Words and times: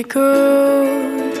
echoes. 0.00 1.38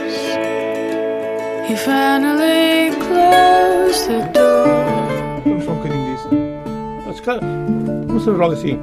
He 1.66 1.74
finally 1.76 2.90
closed 3.06 4.06
the 4.08 4.20
door. 4.34 4.66
Vamos 5.44 5.64
só 5.64 5.72
um 5.72 5.76
bocadinho 5.76 6.04
disso. 6.14 6.28
Ah, 7.08 7.12
se 7.14 7.22
calhar, 7.22 7.40
Vamos 8.06 8.24
fazer 8.24 8.36
logo 8.36 8.52
assim. 8.52 8.78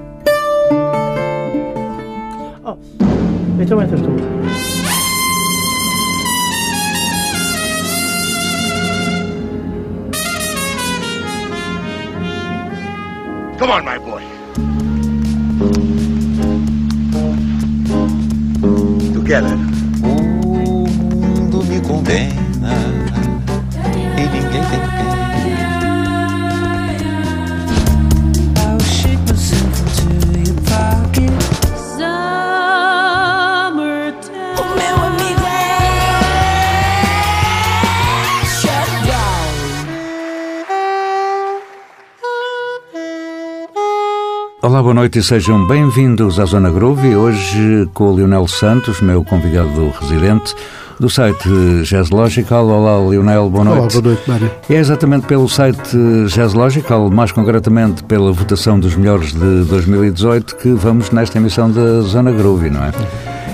Oh, 2.66 2.78
então 3.60 3.82
entras 3.82 4.02
tu. 4.02 4.10
Come 13.60 13.72
on, 13.72 13.84
my 13.84 14.00
boy. 14.00 14.24
Together. 19.14 19.67
Condena 21.98 22.78
e 24.18 24.22
ninguém 24.30 24.52
tem 24.52 24.62
pena. 24.62 25.18
I'll 28.60 28.80
shake 28.82 29.24
myself 29.28 29.82
into 29.82 30.06
your 30.38 30.54
pocket. 30.62 31.34
Summertime. 31.98 32.38
O 34.60 34.64
meu 34.78 34.96
amigo 35.08 35.46
é 35.48 35.58
Shutdown. 38.46 39.48
Olá, 44.62 44.84
boa 44.84 44.94
noite 44.94 45.18
e 45.18 45.24
sejam 45.24 45.66
bem-vindos 45.66 46.40
à 46.40 46.46
Zona 46.46 46.70
Groove. 46.70 47.16
Hoje 47.16 47.90
com 47.96 48.12
o 48.12 48.16
Leonel 48.16 48.48
Santos, 48.48 49.02
meu 49.02 49.24
convidado 49.24 49.92
residente 50.00 50.54
do 51.00 51.10
site 51.10 51.48
Jazz 51.84 52.10
Logical. 52.10 52.68
Olá, 52.68 52.98
Leonel, 53.08 53.50
boa 53.50 53.64
noite. 53.64 53.80
Olá, 53.80 54.02
boa 54.02 54.16
noite, 54.16 54.30
Mário. 54.30 54.52
É 54.70 54.76
exatamente 54.76 55.28
pelo 55.28 55.48
site 55.48 55.98
Jazz 56.28 56.54
Logical, 56.54 57.10
mais 57.10 57.32
concretamente 57.32 58.04
pela 58.04 58.32
votação 58.32 58.80
dos 58.80 58.96
melhores 58.96 59.34
de 59.34 59.64
2018, 59.66 60.56
que 60.56 60.70
vamos 60.70 61.12
nesta 61.12 61.38
emissão 61.38 61.70
da 61.70 62.02
Zona 62.02 62.32
Groove, 62.32 62.70
não 62.70 62.84
é? 62.84 62.92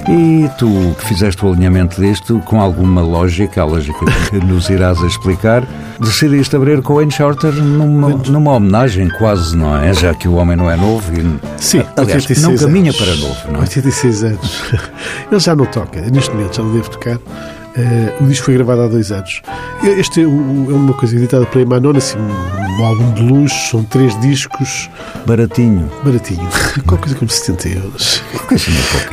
E 0.10 0.50
tu 0.58 0.96
que 0.98 1.06
fizeste 1.06 1.46
o 1.46 1.52
alinhamento 1.52 2.02
disto, 2.02 2.40
com 2.46 2.62
alguma 2.62 3.02
lógica, 3.02 3.62
a 3.62 3.66
lógica 3.66 4.06
que 4.30 4.38
nos 4.38 4.70
irás 4.70 5.02
explicar, 5.02 5.64
decidiste 6.00 6.56
abrir 6.56 6.82
com 6.82 7.10
Shorter 7.10 7.54
numa, 7.54 8.10
numa 8.10 8.52
homenagem 8.54 9.10
quase, 9.10 9.56
não 9.56 9.78
é? 9.78 9.94
Já 9.94 10.14
que 10.14 10.28
o 10.28 10.36
homem 10.36 10.56
não 10.56 10.70
é 10.70 10.76
novo 10.76 11.12
e, 11.14 11.40
Sim, 11.62 11.84
aliás, 11.98 12.24
86 12.24 12.42
não 12.42 12.56
caminha 12.56 12.92
anos. 12.92 12.98
para 12.98 13.16
novo, 13.16 13.52
não 13.52 13.60
é? 13.60 13.64
86 13.64 14.24
anos. 14.24 14.64
Ele 15.32 15.40
já 15.40 15.56
não 15.56 15.66
toca, 15.66 16.02
neste 16.02 16.32
momento 16.32 16.56
já 16.58 16.64
não 16.64 16.74
deve 16.74 16.90
tocar. 16.90 17.20
Eh, 17.76 18.14
o 18.22 18.26
disco 18.26 18.46
foi 18.46 18.54
gravado 18.56 18.84
há 18.84 18.88
dois 18.88 19.12
anos. 19.12 19.42
Este 19.84 20.22
é, 20.22 20.24
é 20.24 20.28
uma 20.28 20.94
coisa 20.94 21.16
editada 21.16 21.46
pela 21.46 21.64
Emanon, 21.64 21.98
assim, 21.98 22.18
um 22.18 22.86
álbum 22.86 23.12
de 23.14 23.22
luxo, 23.24 23.72
são 23.72 23.84
três 23.84 24.20
discos, 24.22 24.90
Baratinho. 25.26 25.90
baratinho, 26.04 26.48
qualquer 26.86 27.04
coisa 27.04 27.16
como 27.16 27.30
70 27.32 27.70
euros. 27.70 28.22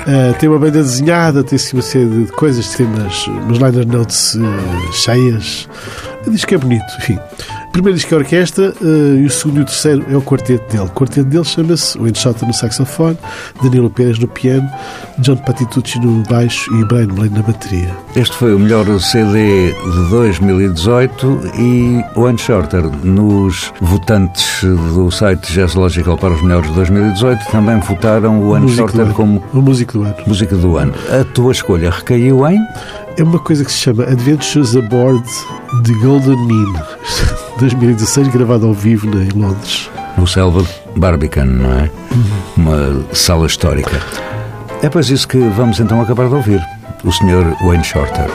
Eh, 0.06 0.32
tem 0.38 0.48
uma 0.48 0.58
banda 0.58 0.82
desenhada, 0.82 1.44
tem 1.44 1.56
assim 1.56 1.76
uma 1.76 1.82
série 1.82 2.06
de 2.24 2.32
coisas, 2.32 2.68
tem 2.74 2.86
umas, 2.86 3.26
umas 3.26 3.58
liner 3.58 3.86
notes 3.86 4.36
eh, 4.36 4.92
cheias. 4.92 5.68
O 6.26 6.30
disco 6.30 6.54
é 6.54 6.58
bonito, 6.58 6.84
enfim. 6.98 7.18
O 7.70 7.72
primeiro 7.80 7.96
disco 7.96 8.12
é 8.12 8.16
a 8.16 8.18
orquestra 8.20 8.74
eh, 8.82 9.20
e 9.22 9.24
o 9.26 9.30
segundo 9.30 9.58
e 9.58 9.62
o 9.62 9.64
terceiro 9.64 10.04
é 10.10 10.16
o 10.16 10.20
quarteto 10.20 10.72
dele. 10.76 10.88
O 10.88 10.90
quarteto 10.92 11.28
dele 11.28 11.44
chama-se 11.44 11.96
Wayne 11.96 12.16
Shorter 12.18 12.48
no 12.48 12.52
saxofone, 12.52 13.16
Danilo 13.62 13.88
Pérez 13.88 14.18
no 14.18 14.26
piano, 14.26 14.68
John 15.20 15.36
Patitucci 15.36 16.00
no 16.00 16.20
baixo 16.28 16.68
e 16.74 16.84
Brian 16.86 17.06
Blaine 17.06 17.36
na 17.36 17.42
bateria. 17.42 17.96
Este 18.16 18.36
foi 18.36 18.56
o 18.56 18.58
melhor 18.58 18.84
CD 18.98 19.68
de 19.72 20.10
2018 20.10 21.40
e 21.60 22.04
o 22.16 22.22
One 22.22 22.36
Shorter, 22.38 22.82
nos 23.04 23.72
votantes 23.80 24.64
do 24.64 25.08
site 25.12 25.52
Jazz 25.52 25.74
Logical 25.74 26.18
para 26.18 26.34
os 26.34 26.42
melhores 26.42 26.68
de 26.70 26.74
2018, 26.74 27.52
também 27.52 27.78
votaram 27.78 28.50
o 28.50 28.58
do 28.58 28.68
Shorter 28.68 29.06
como 29.12 29.40
O 29.54 29.62
músico 29.62 29.92
do 29.98 30.02
ano. 30.04 30.16
música 30.26 30.56
do 30.56 30.76
ano. 30.76 30.92
A 31.08 31.22
tua 31.22 31.52
escolha 31.52 31.90
recaiu 31.90 32.44
em? 32.48 32.58
É 33.16 33.22
uma 33.22 33.38
coisa 33.38 33.64
que 33.64 33.72
se 33.72 33.78
chama 33.78 34.04
Adventures 34.04 34.74
Aboard 34.76 35.22
the 35.84 35.92
Golden 36.02 36.36
Mean, 36.46 36.72
2016, 37.58 38.28
gravado 38.28 38.66
ao 38.66 38.72
vivo 38.74 39.06
na- 39.14 39.22
em 39.24 39.28
Londres. 39.30 39.90
No 40.16 40.26
Selva 40.26 40.64
Barbican, 40.96 41.44
não 41.44 41.72
é? 41.72 41.90
Uma 42.56 43.04
sala 43.14 43.46
histórica. 43.46 44.00
É 44.82 44.88
pois 44.88 45.10
isso 45.10 45.28
que 45.28 45.38
vamos 45.38 45.78
então 45.80 46.00
acabar 46.00 46.28
de 46.28 46.34
ouvir. 46.34 46.60
O 47.04 47.12
Sr. 47.12 47.54
Wayne 47.64 47.84
Shorter. 47.84 48.28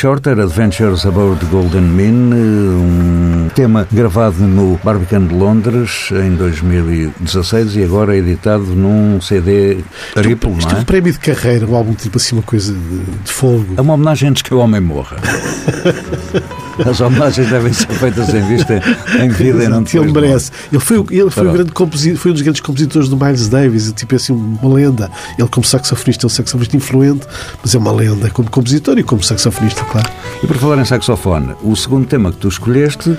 Shorter, 0.00 0.40
Adventures 0.40 1.04
Aboard 1.04 1.44
Golden 1.50 1.82
Mean, 1.82 2.34
um 2.34 3.50
tema 3.54 3.86
gravado 3.92 4.38
no 4.46 4.80
Barbican 4.82 5.26
de 5.26 5.34
Londres 5.34 6.08
em 6.10 6.36
2016 6.36 7.76
e 7.76 7.84
agora 7.84 8.16
editado 8.16 8.64
num 8.64 9.20
CD 9.20 9.84
triplo, 10.14 10.56
Isto 10.56 10.68
não 10.68 10.76
é 10.76 10.78
um 10.78 10.80
é? 10.80 10.84
prémio 10.86 11.12
de 11.12 11.18
carreira, 11.18 11.66
um 11.66 11.74
álbum 11.76 11.92
tipo 11.92 12.16
assim, 12.16 12.34
uma 12.34 12.42
coisa 12.42 12.72
de, 12.72 12.98
de 13.24 13.30
fogo. 13.30 13.74
É 13.76 13.80
uma 13.82 13.92
homenagem 13.92 14.30
antes 14.30 14.40
que 14.40 14.54
o 14.54 14.58
homem 14.58 14.80
morra. 14.80 15.18
As 16.88 17.00
homenagens 17.00 17.48
devem 17.48 17.72
ser 17.72 17.88
feitas 17.88 18.28
em 18.32 18.46
vista, 18.48 18.82
em 19.20 19.28
vida 19.28 19.64
e 19.64 19.68
não 19.68 19.80
Exato, 19.80 19.96
ele 19.96 20.06
depois 20.06 20.12
de 20.12 20.20
merece. 20.20 20.50
Ele 20.72 20.80
foi, 20.80 20.96
ele 21.10 21.30
foi, 21.30 21.42
Pronto. 21.44 21.52
grande 21.52 22.16
foi 22.16 22.30
um 22.30 22.34
dos 22.34 22.42
grandes 22.42 22.60
compositores 22.60 23.08
do 23.08 23.16
Miles 23.16 23.48
Davis, 23.48 23.92
tipo 23.92 24.14
assim, 24.14 24.32
uma 24.32 24.74
lenda. 24.74 25.10
Ele, 25.38 25.48
como 25.48 25.66
saxofonista, 25.66 26.24
é 26.24 26.26
um 26.26 26.30
saxofonista 26.30 26.76
influente, 26.76 27.26
mas 27.62 27.74
é 27.74 27.78
uma 27.78 27.92
lenda 27.92 28.30
como 28.30 28.50
compositor 28.50 28.98
e 28.98 29.02
como 29.02 29.22
saxofonista, 29.22 29.84
claro. 29.84 30.10
E 30.42 30.46
por 30.46 30.56
falar 30.56 30.78
em 30.78 30.84
saxofone, 30.84 31.54
o 31.62 31.74
segundo 31.76 32.06
tema 32.06 32.30
que 32.30 32.38
tu 32.38 32.48
escolheste, 32.48 33.16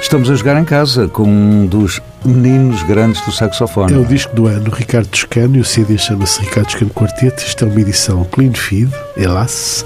estamos 0.00 0.30
a 0.30 0.34
jogar 0.34 0.60
em 0.60 0.64
casa 0.64 1.08
com 1.08 1.24
um 1.24 1.66
dos 1.66 2.00
meninos 2.24 2.82
grandes 2.84 3.24
do 3.24 3.32
saxofone. 3.32 3.92
É 3.92 3.96
o 3.96 4.04
disco 4.04 4.34
do 4.34 4.46
ano, 4.46 4.70
Ricardo 4.70 5.08
Toscano, 5.08 5.56
e 5.56 5.60
o 5.60 5.64
CD 5.64 5.98
chama-se 5.98 6.40
Ricardo 6.40 6.66
Toscano 6.66 6.90
Quarteto. 6.90 7.42
Isto 7.42 7.64
é 7.64 7.68
uma 7.68 7.80
edição 7.80 8.24
clean 8.24 8.52
feed, 8.52 8.92
hélas. 9.16 9.84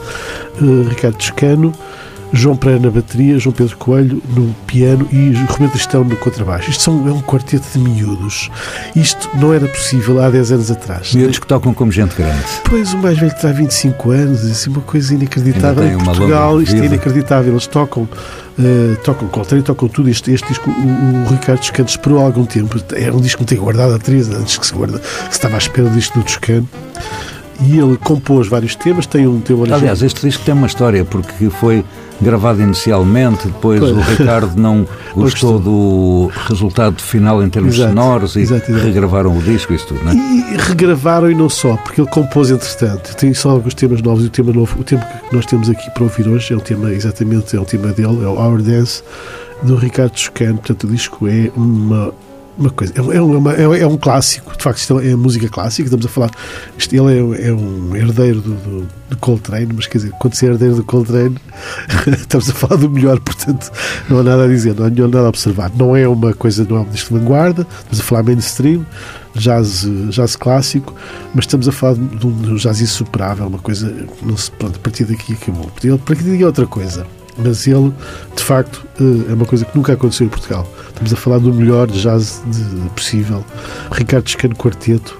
Uh, 0.60 0.88
Ricardo 0.88 1.16
Toscano, 1.16 1.72
João 2.32 2.56
Pereira 2.56 2.82
na 2.82 2.90
bateria, 2.90 3.38
João 3.38 3.54
Pedro 3.54 3.76
Coelho 3.76 4.22
no 4.34 4.54
piano 4.66 5.08
e 5.12 5.32
Roberto 5.48 5.72
Cristão 5.72 6.04
no 6.04 6.16
contrabaixo. 6.16 6.70
Isto 6.70 6.82
são, 6.82 7.08
é 7.08 7.12
um 7.12 7.20
quarteto 7.20 7.66
de 7.72 7.78
miúdos. 7.78 8.50
Isto 8.94 9.30
não 9.34 9.52
era 9.52 9.66
possível 9.68 10.22
há 10.22 10.28
10 10.28 10.52
anos 10.52 10.70
atrás. 10.70 11.14
Miúdos 11.14 11.38
que 11.38 11.46
tocam 11.46 11.72
como 11.72 11.92
gente 11.92 12.16
grande. 12.16 12.44
Pois 12.64 12.92
o 12.92 12.98
mais 12.98 13.18
velho 13.18 13.34
terá 13.34 13.52
25 13.52 14.10
anos, 14.10 14.44
assim, 14.44 14.70
uma 14.70 14.82
coisa 14.82 15.14
inacreditável. 15.14 15.84
Em 15.84 15.96
uma 15.96 16.04
Portugal, 16.04 16.60
isto 16.60 16.76
é 16.76 16.86
inacreditável. 16.86 17.52
Eles 17.52 17.66
tocam, 17.66 18.08
eh, 18.58 18.96
tocam 19.04 19.28
Coltrane, 19.28 19.62
tocam 19.62 19.88
tudo. 19.88 20.08
Este, 20.08 20.32
este 20.32 20.48
disco, 20.48 20.70
o, 20.70 21.26
o 21.26 21.30
Ricardo 21.30 21.60
Toscano 21.60 21.88
esperou 21.88 22.20
algum 22.20 22.44
tempo. 22.44 22.76
Era 22.94 23.14
um 23.14 23.20
disco 23.20 23.38
que 23.38 23.44
me 23.44 23.48
tem 23.48 23.58
guardado 23.58 23.94
há 23.94 23.98
13 23.98 24.34
anos 24.34 24.58
que 24.58 24.66
se, 24.66 24.72
guarda, 24.72 24.98
que 24.98 25.32
estava 25.32 25.54
à 25.54 25.58
espera 25.58 25.88
disto 25.90 26.18
do 26.18 26.24
Toscano. 26.24 26.68
E 27.60 27.78
ele 27.78 27.96
compôs 27.96 28.48
vários 28.48 28.74
temas. 28.74 29.06
Tem 29.06 29.26
um 29.26 29.40
tema 29.40 29.60
original. 29.60 29.80
Aliás, 29.80 30.02
este 30.02 30.26
disco 30.26 30.44
tem 30.44 30.52
uma 30.52 30.66
história, 30.66 31.04
porque 31.04 31.48
foi 31.48 31.84
gravado 32.20 32.62
inicialmente, 32.62 33.46
depois 33.46 33.80
Pois. 33.80 33.92
o 33.92 34.00
Ricardo 34.00 34.60
não 34.60 34.86
gostou 35.14 35.58
do 35.58 36.30
resultado 36.48 37.00
final 37.02 37.42
em 37.42 37.48
termos 37.50 37.74
Exato, 37.74 37.90
sonoros 37.90 38.36
e 38.36 38.40
exato, 38.40 38.70
exato. 38.70 38.84
regravaram 38.86 39.36
o 39.36 39.42
disco 39.42 39.72
e 39.72 39.76
isso 39.76 39.88
tudo, 39.88 40.04
não 40.04 40.12
é? 40.12 40.14
E 40.14 40.56
regravaram 40.56 41.30
e 41.30 41.34
não 41.34 41.48
só, 41.48 41.76
porque 41.76 42.00
ele 42.00 42.08
compôs 42.10 42.50
entretanto. 42.50 43.14
Tem 43.16 43.34
só 43.34 43.50
alguns 43.50 43.74
temas 43.74 44.00
novos 44.02 44.24
e 44.24 44.26
o 44.28 44.30
tema 44.30 44.52
novo, 44.52 44.80
o 44.80 44.84
tema 44.84 45.02
que 45.28 45.34
nós 45.34 45.46
temos 45.46 45.68
aqui 45.68 45.90
para 45.90 46.02
ouvir 46.04 46.28
hoje 46.28 46.52
é 46.52 46.56
um 46.56 46.60
tema, 46.60 46.90
exatamente, 46.92 47.56
é 47.56 47.60
um 47.60 47.64
tema 47.64 47.88
dele, 47.88 48.24
é 48.24 48.28
o 48.28 48.40
Our 48.40 48.62
Dance, 48.62 49.02
do 49.62 49.76
Ricardo 49.76 50.12
Toscano. 50.12 50.56
Portanto, 50.58 50.84
o 50.84 50.86
disco 50.90 51.26
é 51.28 51.50
uma. 51.56 52.12
Uma 52.58 52.70
coisa, 52.70 52.94
é, 52.96 53.02
um- 53.02 53.12
é, 53.12 53.20
uma- 53.20 53.52
é, 53.54 53.80
é 53.80 53.86
um 53.86 53.98
clássico, 53.98 54.56
de 54.56 54.62
facto, 54.64 54.78
isto 54.78 54.98
é 55.00 55.14
música 55.14 55.46
clássica. 55.48 55.84
Estamos 55.88 56.06
a 56.06 56.08
falar, 56.08 56.30
isto, 56.78 56.94
ele 56.94 57.12
é, 57.42 57.48
é 57.48 57.52
um 57.52 57.94
herdeiro 57.94 58.40
do, 58.40 58.54
do, 58.54 58.88
do 59.10 59.16
Coltrane, 59.18 59.68
mas 59.74 59.86
quer 59.86 59.98
dizer, 59.98 60.10
quando 60.18 60.34
se 60.34 60.46
é 60.46 60.50
herdeiro 60.50 60.76
do 60.76 60.82
Coltrane, 60.84 61.36
estamos 62.16 62.48
a 62.48 62.54
falar 62.54 62.76
do 62.76 62.88
melhor, 62.88 63.20
portanto, 63.20 63.70
não 64.08 64.20
há 64.20 64.22
nada 64.22 64.44
a 64.44 64.48
dizer, 64.48 64.74
não 64.74 64.86
há 64.86 64.90
nada 64.90 65.26
a 65.26 65.28
observar. 65.28 65.70
Não 65.76 65.94
é 65.94 66.08
uma 66.08 66.32
coisa, 66.32 66.66
não 66.68 66.78
é 66.78 66.80
um 66.80 66.84
disco 66.88 67.12
de 67.12 67.20
vanguarda, 67.20 67.66
estamos 67.78 68.00
a 68.00 68.02
falar 68.02 68.22
mainstream, 68.22 68.86
jazz, 69.34 69.86
jazz 70.08 70.34
clássico, 70.34 70.94
mas 71.34 71.44
estamos 71.44 71.68
a 71.68 71.72
falar 71.72 71.94
de 71.96 72.26
um 72.26 72.56
jazz 72.56 72.80
insuperável, 72.80 73.48
uma 73.48 73.58
coisa, 73.58 73.94
não 74.22 74.34
se, 74.34 74.50
pronto, 74.52 74.76
a 74.76 74.80
partir 74.80 75.04
daqui 75.04 75.34
acabou. 75.34 75.66
A 75.66 75.98
partir 75.98 76.24
daqui 76.24 76.42
é 76.42 76.46
outra 76.46 76.66
coisa. 76.66 77.06
Mas 77.38 77.66
ele, 77.66 77.92
de 78.34 78.42
facto, 78.42 78.82
eh, 78.98 79.30
é 79.30 79.34
uma 79.34 79.44
coisa 79.44 79.62
que 79.66 79.76
nunca 79.76 79.92
aconteceu 79.92 80.26
em 80.26 80.30
Portugal. 80.30 80.66
Estamos 80.96 81.12
a 81.12 81.16
falar 81.16 81.38
do 81.38 81.52
melhor 81.52 81.88
jazz 81.90 82.42
de- 82.46 82.88
possível. 82.90 83.44
Ricardo 83.92 84.24
Toscano 84.24 84.54
Quarteto, 84.56 85.18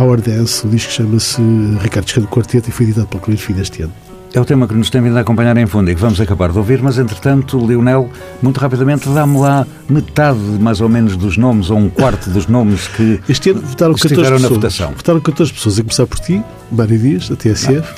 Our 0.00 0.20
Dance, 0.20 0.66
o 0.66 0.70
disco 0.70 0.90
chama-se 0.90 1.40
Ricardo 1.82 2.06
Toscano 2.06 2.26
Quarteto 2.28 2.70
e 2.70 2.72
foi 2.72 2.86
editado 2.86 3.06
pelo 3.08 3.22
Clean 3.22 3.36
Feed 3.36 3.60
este 3.60 3.82
ano. 3.82 3.92
É 4.34 4.40
o 4.40 4.44
tema 4.44 4.66
que 4.66 4.74
nos 4.74 4.90
tem 4.90 5.00
vindo 5.00 5.16
a 5.16 5.20
acompanhar 5.20 5.56
em 5.56 5.66
fundo 5.66 5.90
e 5.90 5.94
que 5.94 6.00
vamos 6.00 6.20
acabar 6.20 6.50
de 6.50 6.58
ouvir, 6.58 6.82
mas 6.82 6.98
entretanto, 6.98 7.58
Lionel, 7.58 8.10
muito 8.42 8.58
rapidamente, 8.58 9.08
dá-me 9.08 9.38
lá 9.38 9.66
metade, 9.88 10.38
mais 10.38 10.80
ou 10.80 10.88
menos, 10.90 11.16
dos 11.16 11.36
nomes, 11.38 11.70
ou 11.70 11.78
um 11.78 11.88
quarto 11.88 12.28
dos 12.30 12.46
nomes 12.46 12.86
que 12.88 13.20
Este 13.28 13.50
ano 13.50 13.60
votaram 13.62 13.94
14 13.94 14.14
estiveram 14.14 14.38
na 14.38 14.48
pessoas. 14.48 14.56
votação. 14.56 14.92
Votaram 14.96 15.20
14 15.20 15.52
pessoas, 15.52 15.78
a 15.78 15.82
começar 15.82 16.06
por 16.06 16.18
ti, 16.20 16.42
Mário 16.70 16.98
Dias, 16.98 17.28
da 17.30 17.36
TSF. 17.36 17.88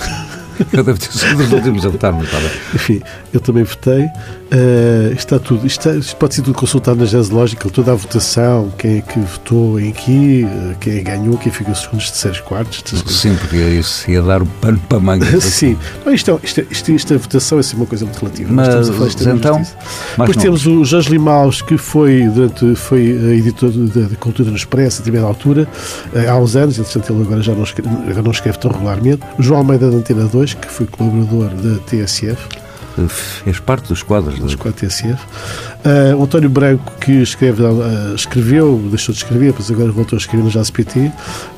Eu 0.72 0.84
devo 0.84 0.98
ter 0.98 1.12
sido 1.12 1.42
os 1.42 1.52
últimos 1.52 1.86
a 1.86 1.88
votar, 1.88 2.12
não? 2.12 2.20
Enfim, 2.74 3.00
eu 3.32 3.40
também 3.40 3.64
votei. 3.64 4.06
Eh, 4.50 5.12
está 5.14 5.38
tudo, 5.38 5.66
isto, 5.66 5.86
está- 5.88 5.98
isto 5.98 6.16
pode 6.16 6.34
ser 6.34 6.40
tudo 6.42 6.58
consultado 6.58 6.98
na 6.98 7.04
Jazz 7.04 7.28
Logical, 7.28 7.70
toda 7.70 7.92
a 7.92 7.94
votação, 7.94 8.72
quem 8.78 8.98
é 8.98 9.00
que 9.02 9.18
votou 9.20 9.78
em 9.78 9.92
que, 9.92 10.44
eh, 10.44 10.74
quem 10.80 10.94
é 10.94 10.96
que 10.98 11.02
ganhou, 11.02 11.36
quem 11.36 11.52
ficou 11.52 11.74
segundos, 11.74 12.10
terceiros, 12.10 12.40
quartos. 12.40 12.80
coisas. 12.82 13.12
Sim, 13.12 13.34
porque 13.36 13.56
isso 13.56 14.10
ia 14.10 14.22
dar 14.22 14.40
o 14.40 14.46
pano 14.46 14.80
para 14.88 14.98
manga. 14.98 15.26
Sim, 15.40 15.76
Não, 16.04 16.14
isto, 16.14 16.30
é- 16.30 16.38
isto, 16.46 16.60
é- 16.60 16.66
isto, 16.70 16.92
isto, 16.92 17.14
a 17.14 17.18
votação 17.18 17.58
é 17.58 17.62
sempre 17.62 17.78
uma 17.80 17.86
coisa 17.86 18.04
muito 18.06 18.18
relativa. 18.20 18.50
Mas, 18.52 18.68
a 18.68 18.72
é 18.72 18.74
uma 19.30 19.36
então, 19.36 19.62
Depois 20.16 20.36
temos 20.38 20.66
o 20.66 20.82
Jorge 20.84 21.10
Limaus, 21.10 21.60
que 21.60 21.76
foi, 21.76 22.22
durante, 22.28 22.74
foi 22.74 23.02
eh, 23.10 23.34
editor 23.36 23.70
da, 23.70 24.16
Cultura 24.16 24.48
no 24.50 24.56
Expresso, 24.56 24.96
a 24.96 25.04
determinada 25.04 25.28
altura, 25.28 25.68
há 26.28 26.36
uns 26.38 26.56
anos, 26.56 26.78
entretanto 26.78 27.12
ele 27.12 27.22
agora 27.22 27.42
já 27.42 27.54
não 27.54 27.62
escreve, 27.64 27.88
agora 27.88 28.22
não 28.22 28.30
escreve 28.30 28.58
tão 28.58 28.70
regularmente. 28.70 29.20
O 29.38 29.42
João 29.42 29.60
Almeida 29.60 29.90
da 29.90 29.96
Antena 29.98 30.24
2, 30.24 30.47
que 30.54 30.68
foi 30.68 30.86
colaborador 30.86 31.50
da 31.50 31.78
TSF, 31.80 32.38
Fez 33.08 33.60
parte 33.60 33.88
dos 33.90 34.02
quadros. 34.02 34.40
dos 34.40 34.50
De... 34.50 34.56
quatro 34.56 34.84
TSF. 34.88 35.20
O 36.18 36.24
António 36.24 36.50
Branco, 36.50 36.92
que 37.00 37.12
escreve, 37.22 37.64
ah, 37.64 38.12
escreveu, 38.14 38.76
deixou 38.90 39.12
de 39.12 39.20
escrever, 39.20 39.54
mas 39.56 39.70
agora 39.70 39.92
voltou 39.92 40.16
a 40.16 40.20
escrever 40.20 40.42
no 40.42 40.50
Jazz 40.50 40.68
PT. 40.68 41.12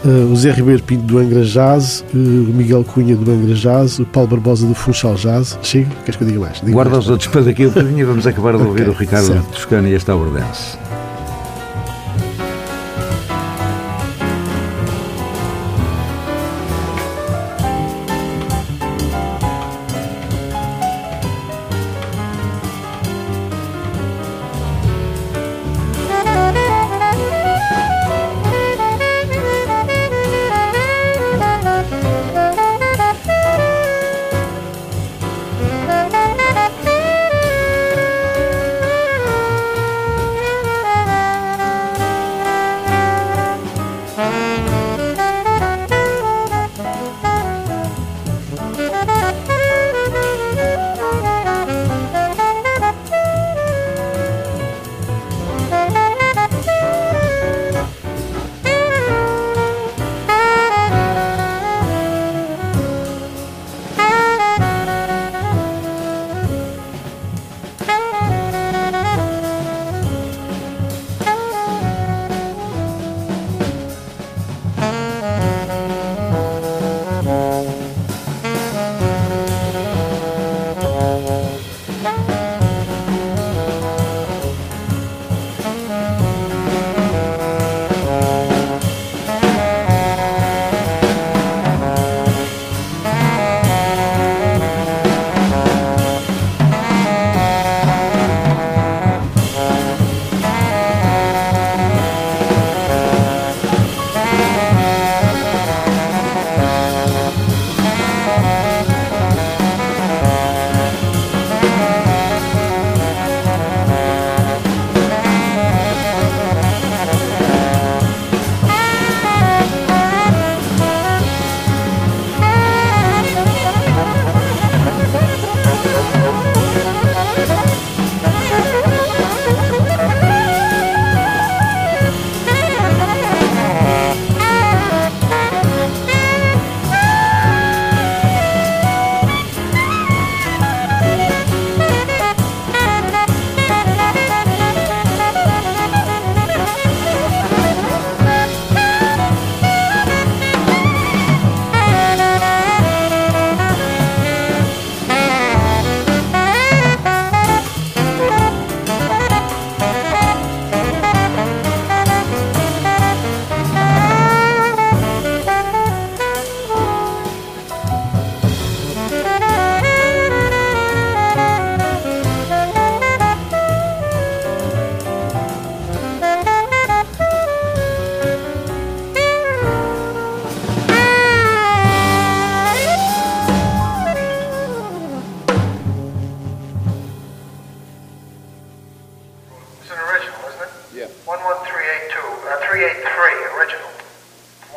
Ah, 0.05 0.09
o 0.31 0.37
Zé 0.37 0.51
Ribeiro 0.53 0.83
Pinto 0.83 1.05
do 1.05 1.19
Angra 1.19 1.43
Jazz, 1.43 2.05
ah, 2.13 2.15
o 2.15 2.19
Miguel 2.19 2.85
Cunha 2.85 3.17
do 3.17 3.31
Angra 3.31 3.55
Jazz, 3.55 3.99
o 3.99 4.05
Paulo 4.05 4.29
Barbosa 4.29 4.67
do 4.67 4.75
Funchal 4.75 5.15
Jazz. 5.15 5.59
Chega, 5.63 5.89
queres 6.05 6.17
que 6.17 6.25
eu 6.25 6.29
diga 6.29 6.41
mais? 6.41 6.61
Diga 6.61 6.73
Guarda 6.73 6.91
mais. 6.91 7.05
os 7.05 7.11
outros 7.11 7.31
para 7.31 7.41
daqui 7.41 7.65
a 7.65 7.69
bocadinho 7.69 7.99
e 8.01 8.05
vamos 8.05 8.27
acabar 8.27 8.55
de 8.59 8.63
ouvir 8.63 8.83
Ok, 8.83 8.95
o 8.95 8.99
Ricardo 8.99 9.27
certo. 9.29 9.47
Toscano 9.53 9.89
e 9.89 9.95
esta 9.95 10.13
Dance. 10.13 10.90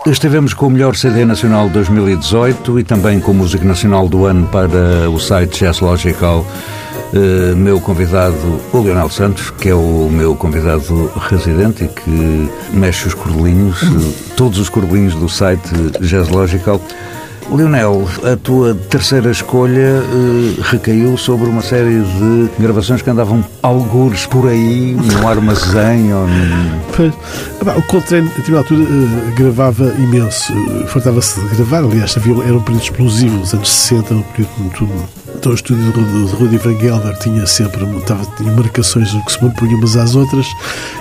Estivemos 0.06 0.54
com 0.54 0.68
o 0.68 0.70
melhor 0.70 0.98
CD 0.98 1.24
nacional 1.24 1.68
de 1.68 1.76
2018 1.76 2.78
e 2.78 2.84
também 2.84 3.22
com 3.22 3.32
música 3.32 3.64
nacional 3.64 4.10
do 4.10 4.26
ano 4.26 4.46
para 4.48 5.10
o 5.10 5.18
site 5.18 5.62
Jazz 5.62 5.80
Logical. 5.80 6.46
Uh, 7.14 7.56
meu 7.56 7.80
convidado, 7.80 8.36
o 8.74 8.82
Leonel 8.82 9.10
Santos, 9.10 9.50
que 9.50 9.70
é 9.70 9.74
o 9.74 10.10
meu 10.12 10.36
convidado 10.36 11.10
residente 11.30 11.86
e 11.86 11.88
que 11.88 12.50
mexe 12.74 13.08
os 13.08 13.14
cordelinhos, 13.14 13.80
todos 14.36 14.60
os 14.60 14.68
cordelinhos 14.68 15.16
do 15.16 15.30
site 15.30 15.70
Jazz 16.02 16.28
Logical. 16.28 16.82
Leonel, 17.52 18.08
a 18.24 18.36
tua 18.36 18.74
terceira 18.74 19.30
escolha 19.30 20.02
uh, 20.02 20.62
recaiu 20.64 21.16
sobre 21.18 21.48
uma 21.48 21.62
série 21.62 22.02
de 22.02 22.50
gravações 22.60 23.02
que 23.02 23.10
andavam 23.10 23.44
algures 23.62 24.26
por 24.26 24.48
aí, 24.48 24.94
num 24.96 25.26
armazém 25.28 26.12
ou 26.14 26.28
num... 26.28 26.80
Pois, 26.96 27.14
ah, 27.68 27.78
o 27.78 27.82
Coltrane, 27.84 28.28
a 28.28 28.38
determinada 28.38 28.68
altura, 28.74 28.82
uh, 28.82 29.36
gravava 29.36 29.94
imenso. 30.00 30.52
Uh, 30.54 30.88
Fartava-se 30.88 31.40
de 31.40 31.56
gravar. 31.56 31.84
Aliás, 31.84 32.18
havia, 32.18 32.34
era 32.44 32.56
um 32.56 32.62
período 32.62 32.84
explosivo, 32.84 33.38
nos 33.38 33.54
anos 33.54 33.70
60, 33.72 34.14
um 34.16 34.22
período 34.24 34.52
muito. 34.60 34.90
Então, 35.36 35.52
o 35.52 35.56
estúdio 35.56 35.92
de 35.92 36.00
Rudi- 36.00 36.34
Rudi 36.36 36.58
Van 36.58 36.80
Gelder 36.80 37.18
tinha 37.20 37.46
sempre 37.46 37.84
estava, 37.98 38.26
tinha 38.38 38.52
marcações 38.52 39.12
que 39.12 39.32
se 39.32 39.38
punham 39.40 39.78
umas 39.78 39.96
às 39.98 40.16
outras 40.16 40.46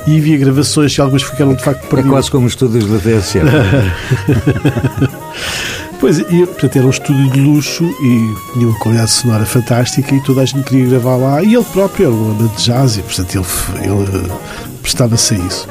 e 0.07 0.19
havia 0.19 0.37
gravações 0.37 0.97
e 0.97 1.01
algumas 1.01 1.23
ficaram 1.23 1.55
de 1.55 1.63
facto 1.63 1.85
É 1.85 1.89
perdidas. 1.89 2.11
quase 2.11 2.31
como 2.31 2.47
os 2.47 2.53
estúdios 2.53 2.87
da 2.91 2.99
TSF. 2.99 3.47
Pois, 6.03 6.19
e, 6.19 6.25
portanto, 6.25 6.77
era 6.77 6.85
um 6.85 6.91
estúdio 6.91 7.31
de 7.31 7.41
luxo 7.41 7.85
e 7.85 8.35
tinha 8.53 8.67
uma 8.67 8.77
qualidade 8.81 9.13
sonora 9.13 9.47
fantástica 9.47 10.13
e 10.13 10.21
toda 10.21 10.41
a 10.41 10.45
gente 10.45 10.65
queria 10.65 10.87
gravar 10.87 11.15
lá. 11.15 11.41
E 11.45 11.55
ele 11.55 11.63
próprio 11.63 12.07
era 12.07 12.13
um 12.13 12.33
amante 12.33 12.57
de 12.57 12.65
jazz 12.65 12.97
e, 12.97 13.03
portanto, 13.03 13.37
ele, 13.37 13.87
ele 13.87 14.27
eh, 14.27 14.33
prestava-se 14.83 15.35
a 15.35 15.39
isso. 15.39 15.69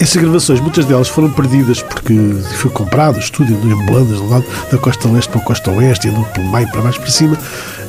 Essas 0.00 0.22
gravações, 0.22 0.60
muitas 0.60 0.86
delas 0.86 1.08
foram 1.08 1.30
perdidas 1.30 1.82
porque 1.82 2.14
foi 2.56 2.70
comprado 2.70 3.16
o 3.16 3.18
estúdio 3.18 3.58
em 3.62 3.72
Holandas, 3.74 4.18
lado 4.30 4.46
da 4.72 4.78
costa 4.78 5.06
leste 5.06 5.28
para 5.28 5.42
a 5.42 5.44
costa 5.44 5.70
oeste, 5.70 6.08
e 6.08 6.10
andou 6.12 6.24
pelo 6.24 6.50
meio 6.50 6.66
para 6.70 6.80
baixo 6.80 7.00
para 7.00 7.10
cima 7.10 7.38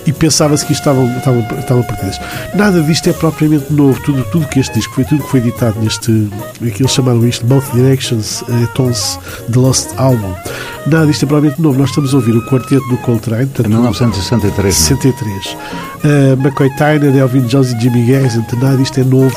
e 0.09 0.13
pensava-se 0.13 0.65
que 0.65 0.73
estavam, 0.73 1.07
estavam, 1.17 1.45
estavam 1.59 1.83
perdidas. 1.83 2.19
Nada 2.55 2.81
disto 2.81 3.07
é 3.09 3.13
propriamente 3.13 3.71
novo. 3.71 4.01
Tudo, 4.01 4.23
tudo 4.31 4.47
que 4.47 4.59
este 4.59 4.73
disco 4.73 4.95
foi, 4.95 5.05
tudo 5.05 5.23
que 5.23 5.29
foi 5.29 5.39
editado 5.39 5.79
neste. 5.79 6.27
que 6.59 6.81
eles 6.81 6.91
chamaram 6.91 7.25
isto 7.27 7.45
Both 7.45 7.71
Directions, 7.73 8.43
eh, 8.49 8.67
Tons 8.73 9.19
The 9.51 9.59
Lost 9.59 9.89
Album. 9.97 10.33
Nada 10.87 11.05
disto 11.05 11.25
é 11.25 11.27
propriamente 11.27 11.61
novo. 11.61 11.77
Nós 11.77 11.89
estamos 11.89 12.11
a 12.11 12.17
ouvir 12.17 12.35
o 12.35 12.43
quarteto 12.49 12.87
do 12.89 12.97
Coltrane, 12.97 13.45
portanto, 13.45 13.69
1963. 13.69 14.65
não? 14.65 14.97
63. 14.97 15.45
Uh, 15.45 16.41
McCoy 16.41 16.69
Tyner, 16.75 17.15
Elvin 17.15 17.41
Jones 17.41 17.71
e 17.71 17.79
Jimmy 17.79 18.05
Garrison, 18.07 18.43
nada 18.59 18.77
disto 18.77 18.99
é 18.99 19.03
novo. 19.03 19.35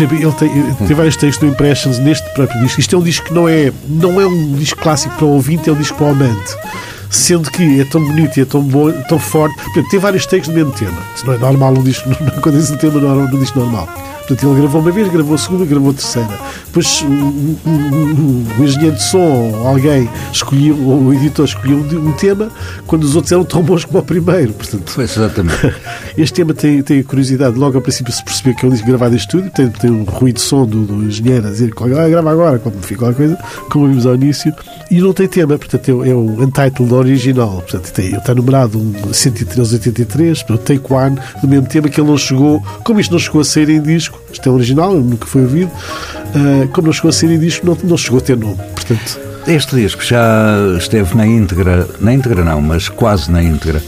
Ele 0.00 0.32
tem, 0.32 0.48
tem 0.86 0.96
vários 0.96 1.14
textos 1.14 1.46
do 1.46 1.52
Impressions 1.52 1.98
neste 1.98 2.26
próprio 2.32 2.58
disco. 2.62 2.80
Isto 2.80 2.96
é 2.96 2.98
um 2.98 3.02
disco 3.02 3.26
que 3.26 3.34
não 3.34 3.46
é, 3.46 3.70
não 3.86 4.18
é 4.18 4.26
um 4.26 4.54
disco 4.54 4.80
clássico 4.80 5.14
para 5.16 5.26
o 5.26 5.32
ouvinte, 5.32 5.68
é 5.68 5.72
um 5.74 5.76
disco 5.76 5.98
para 5.98 6.06
o 6.06 6.10
amante. 6.12 6.56
Sendo 7.10 7.50
que 7.50 7.80
é 7.80 7.84
tão 7.84 8.02
bonito 8.04 8.36
e 8.38 8.42
é 8.42 8.44
tão 8.44 8.62
bom, 8.62 8.90
tão 9.08 9.18
forte. 9.18 9.54
Por 9.56 9.70
exemplo, 9.72 9.90
tem 9.90 10.00
vários 10.00 10.26
takes 10.26 10.48
do 10.48 10.54
mesmo 10.54 10.72
tema. 10.72 10.96
Isso 11.16 11.26
não 11.26 11.34
é 11.34 11.38
normal 11.38 11.72
num 11.74 11.82
disco, 11.82 12.08
não 12.08 12.28
acontece 12.38 12.72
um 12.72 12.76
tema 12.76 13.00
normal, 13.00 13.28
num 13.28 13.38
disco 13.40 13.58
normal. 13.58 13.88
Portanto, 14.28 14.48
ele 14.48 14.60
gravou 14.60 14.80
uma 14.80 14.92
vez, 14.92 15.08
gravou 15.08 15.34
a 15.34 15.38
segunda, 15.38 15.64
gravou 15.64 15.90
a 15.90 15.94
terceira. 15.94 16.28
Depois 16.66 17.02
o, 17.02 17.06
o- 17.06 17.58
o- 17.66 18.46
o 18.60 18.64
engenheiro 18.64 18.94
de 18.94 19.02
som 19.02 19.18
ou 19.18 19.66
alguém 19.66 20.08
escolheu, 20.32 20.76
ou 20.86 21.02
o 21.06 21.12
editor 21.14 21.46
escolheu 21.46 21.78
um, 21.78 22.10
um 22.10 22.12
tema 22.12 22.48
quando 22.86 23.02
os 23.02 23.16
outros 23.16 23.32
eram 23.32 23.42
tão 23.44 23.60
bons 23.60 23.84
como 23.84 23.98
o 23.98 24.02
primeiro. 24.04 24.52
Portanto, 24.52 24.88
Foi 24.88 25.02
exatamente. 25.02 25.74
este 26.16 26.34
tema 26.34 26.54
tem, 26.54 26.80
tem 26.80 27.02
curiosidade. 27.02 27.58
Logo 27.58 27.76
ao 27.76 27.82
princípio 27.82 28.12
se 28.12 28.24
percebeu 28.24 28.54
que 28.54 28.64
ele 28.64 28.72
disse 28.74 28.84
gravado 28.86 29.14
em 29.14 29.18
estúdio. 29.18 29.50
Tem, 29.50 29.68
tem 29.68 29.90
um 29.90 30.04
ruído 30.04 30.36
de 30.36 30.42
som 30.42 30.64
do, 30.64 30.82
do 30.84 31.02
engenheiro 31.02 31.48
a 31.48 31.50
dizer 31.50 31.74
que 31.74 31.82
ah, 31.82 32.08
grava 32.08 32.30
agora, 32.30 32.58
como 32.60 32.76
fica 32.82 33.00
qualquer 33.00 33.16
coisa, 33.16 33.38
como 33.68 33.88
vimos 33.88 34.06
ao 34.06 34.14
início. 34.14 34.54
E 34.90 35.00
não 35.00 35.12
tem 35.12 35.28
tema, 35.28 35.56
portanto 35.56 36.04
é, 36.04 36.14
um 36.14 36.42
untitled 36.42 36.92
original. 36.92 37.62
Portanto 37.62 37.92
tem, 37.92 38.16
está 38.16 38.34
numerado 38.34 38.78
um 38.78 38.92
10383, 39.12 40.42
portanto, 40.42 40.66
take 40.66 40.92
one, 40.92 41.16
do 41.40 41.46
mesmo 41.46 41.66
tema 41.68 41.88
que 41.88 42.00
ele 42.00 42.08
não 42.08 42.18
chegou. 42.18 42.60
Como 42.84 42.98
isto 42.98 43.12
não 43.12 43.18
chegou 43.18 43.40
a 43.40 43.44
sair 43.44 43.68
em 43.70 43.80
disco, 43.80 44.20
isto 44.32 44.48
é 44.48 44.52
original, 44.52 44.94
nunca 44.94 45.26
foi 45.26 45.42
ouvido. 45.42 45.70
ah, 46.34 46.68
como 46.72 46.88
não 46.88 46.92
chegou 46.92 47.10
a 47.10 47.12
sair 47.12 47.32
em 47.32 47.38
disco, 47.38 47.64
não, 47.64 47.78
não 47.84 47.96
chegou 47.96 48.18
a 48.18 48.22
ter 48.22 48.36
nome. 48.36 48.58
Portanto. 48.74 49.20
Este 49.46 49.76
disco 49.76 50.04
já 50.04 50.56
esteve 50.76 51.16
na 51.16 51.26
íntegra, 51.26 51.88
na 52.00 52.12
íntegra 52.12 52.44
não, 52.44 52.60
mas 52.60 52.88
quase 52.88 53.30
na 53.30 53.42
íntegra, 53.42 53.82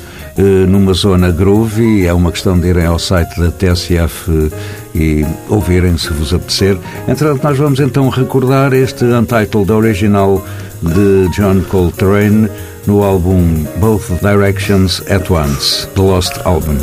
numa 0.69 0.93
zona 0.93 1.31
groovy. 1.31 2.07
É 2.07 2.12
uma 2.12 2.31
questão 2.33 2.59
de 2.59 2.69
irem 2.69 2.87
ao 2.87 2.99
site 2.99 3.41
da 3.41 3.51
TSF 3.51 4.31
eh, 4.31 4.59
e 4.95 5.27
ouvirem 5.49 5.97
se 5.99 6.12
vos 6.12 6.33
apetecer. 6.33 6.79
Entretanto, 7.07 7.43
nós 7.43 7.59
vamos 7.59 7.81
então 7.81 8.09
recordar 8.09 8.73
este 8.73 9.05
Untitled 9.05 9.71
Original 9.71 10.45
de 10.83 11.29
John 11.37 11.61
Coltrane 11.69 12.49
no 12.87 13.03
álbum 13.03 13.65
Both 13.79 14.11
Directions 14.21 15.03
at 15.09 15.31
Once, 15.31 15.87
The 15.95 16.03
Lost 16.03 16.41
Album. 16.45 16.77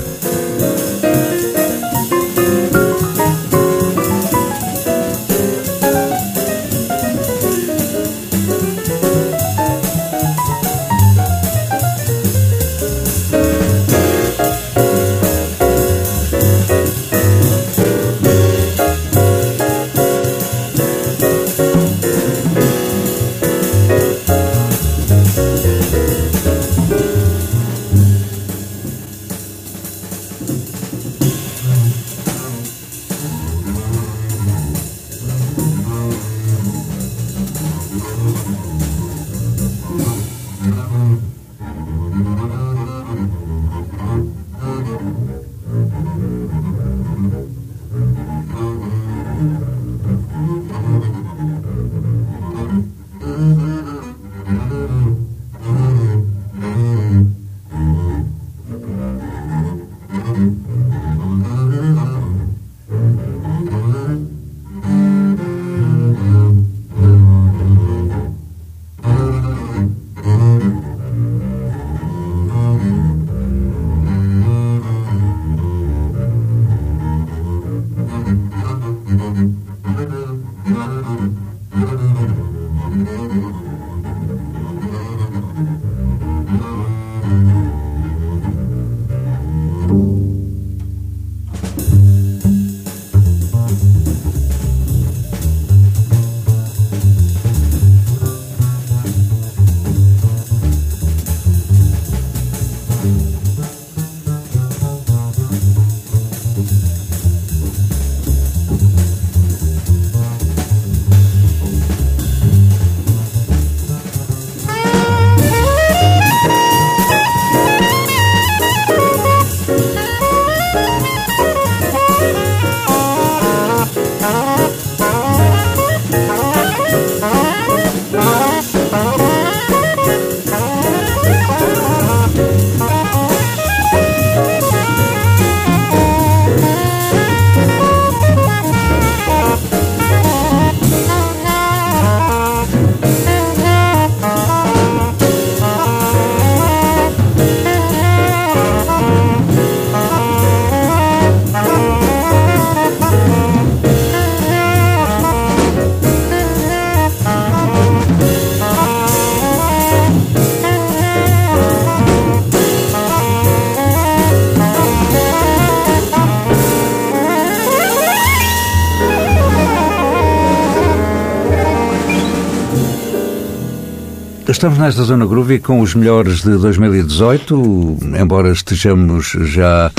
Estamos 174.60 174.78
nesta 174.78 175.04
zona 175.04 175.26
groovy 175.26 175.58
com 175.58 175.80
os 175.80 175.96
melhores 175.96 176.42
de 176.42 176.58
2018, 176.58 177.98
embora 178.20 178.52
estejamos 178.52 179.28
já 179.46 179.90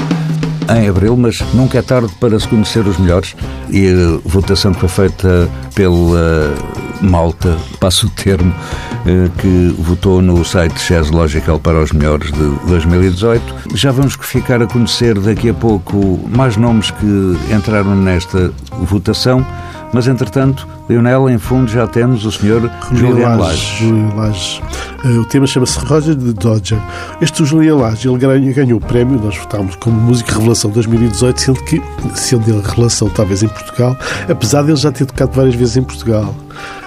em 0.76 0.86
abril, 0.86 1.16
mas 1.16 1.40
nunca 1.54 1.78
é 1.78 1.82
tarde 1.82 2.12
para 2.20 2.38
se 2.38 2.46
conhecer 2.46 2.86
os 2.86 2.98
melhores. 2.98 3.34
E 3.70 3.88
a 3.88 4.28
votação 4.28 4.74
que 4.74 4.80
foi 4.80 4.88
feita 4.90 5.48
pela 5.74 6.54
malta, 7.00 7.56
passo 7.80 8.06
o 8.06 8.10
termo, 8.10 8.54
eh, 9.06 9.30
que 9.38 9.74
votou 9.78 10.20
no 10.20 10.44
site 10.44 10.78
Chess 10.78 11.10
Logical 11.10 11.58
para 11.58 11.82
os 11.82 11.90
melhores 11.90 12.30
de 12.30 12.66
2018. 12.66 13.42
Já 13.74 13.90
vamos 13.90 14.14
ficar 14.20 14.60
a 14.60 14.66
conhecer 14.66 15.18
daqui 15.18 15.48
a 15.48 15.54
pouco 15.54 16.20
mais 16.28 16.58
nomes 16.58 16.90
que 16.90 17.38
entraram 17.50 17.96
nesta 17.96 18.52
votação. 18.82 19.42
Mas, 19.92 20.06
entretanto, 20.06 20.68
Lionel, 20.88 21.28
em 21.28 21.38
fundo, 21.38 21.70
já 21.70 21.86
temos 21.86 22.24
o 22.24 22.32
senhor 22.32 22.70
Julian 22.92 23.36
Lage. 23.36 23.84
Julian 23.84 24.14
Lage. 24.14 24.62
Eh, 25.04 25.08
o 25.18 25.24
tema 25.24 25.46
chama-se 25.46 25.78
Roger 25.80 26.14
de 26.14 26.32
Dodger. 26.32 26.78
Este 27.20 27.44
Julian 27.44 27.76
Lage, 27.76 28.08
ele 28.08 28.18
ganhou, 28.18 28.54
ganhou 28.54 28.78
o 28.78 28.80
prémio, 28.80 29.20
nós 29.20 29.36
votámos 29.36 29.74
como 29.76 30.00
Música 30.00 30.34
Revelação 30.34 30.70
2018, 30.70 31.40
sendo 31.40 31.64
que, 31.64 31.82
sendo 32.14 32.48
ele 32.48 32.62
revelação 32.62 33.08
talvez 33.08 33.42
em 33.42 33.48
Portugal, 33.48 33.96
apesar 34.28 34.62
de 34.62 34.70
ele 34.70 34.76
já 34.76 34.92
ter 34.92 35.06
tocado 35.06 35.32
várias 35.32 35.54
vezes 35.54 35.76
em 35.76 35.82
Portugal. 35.82 36.34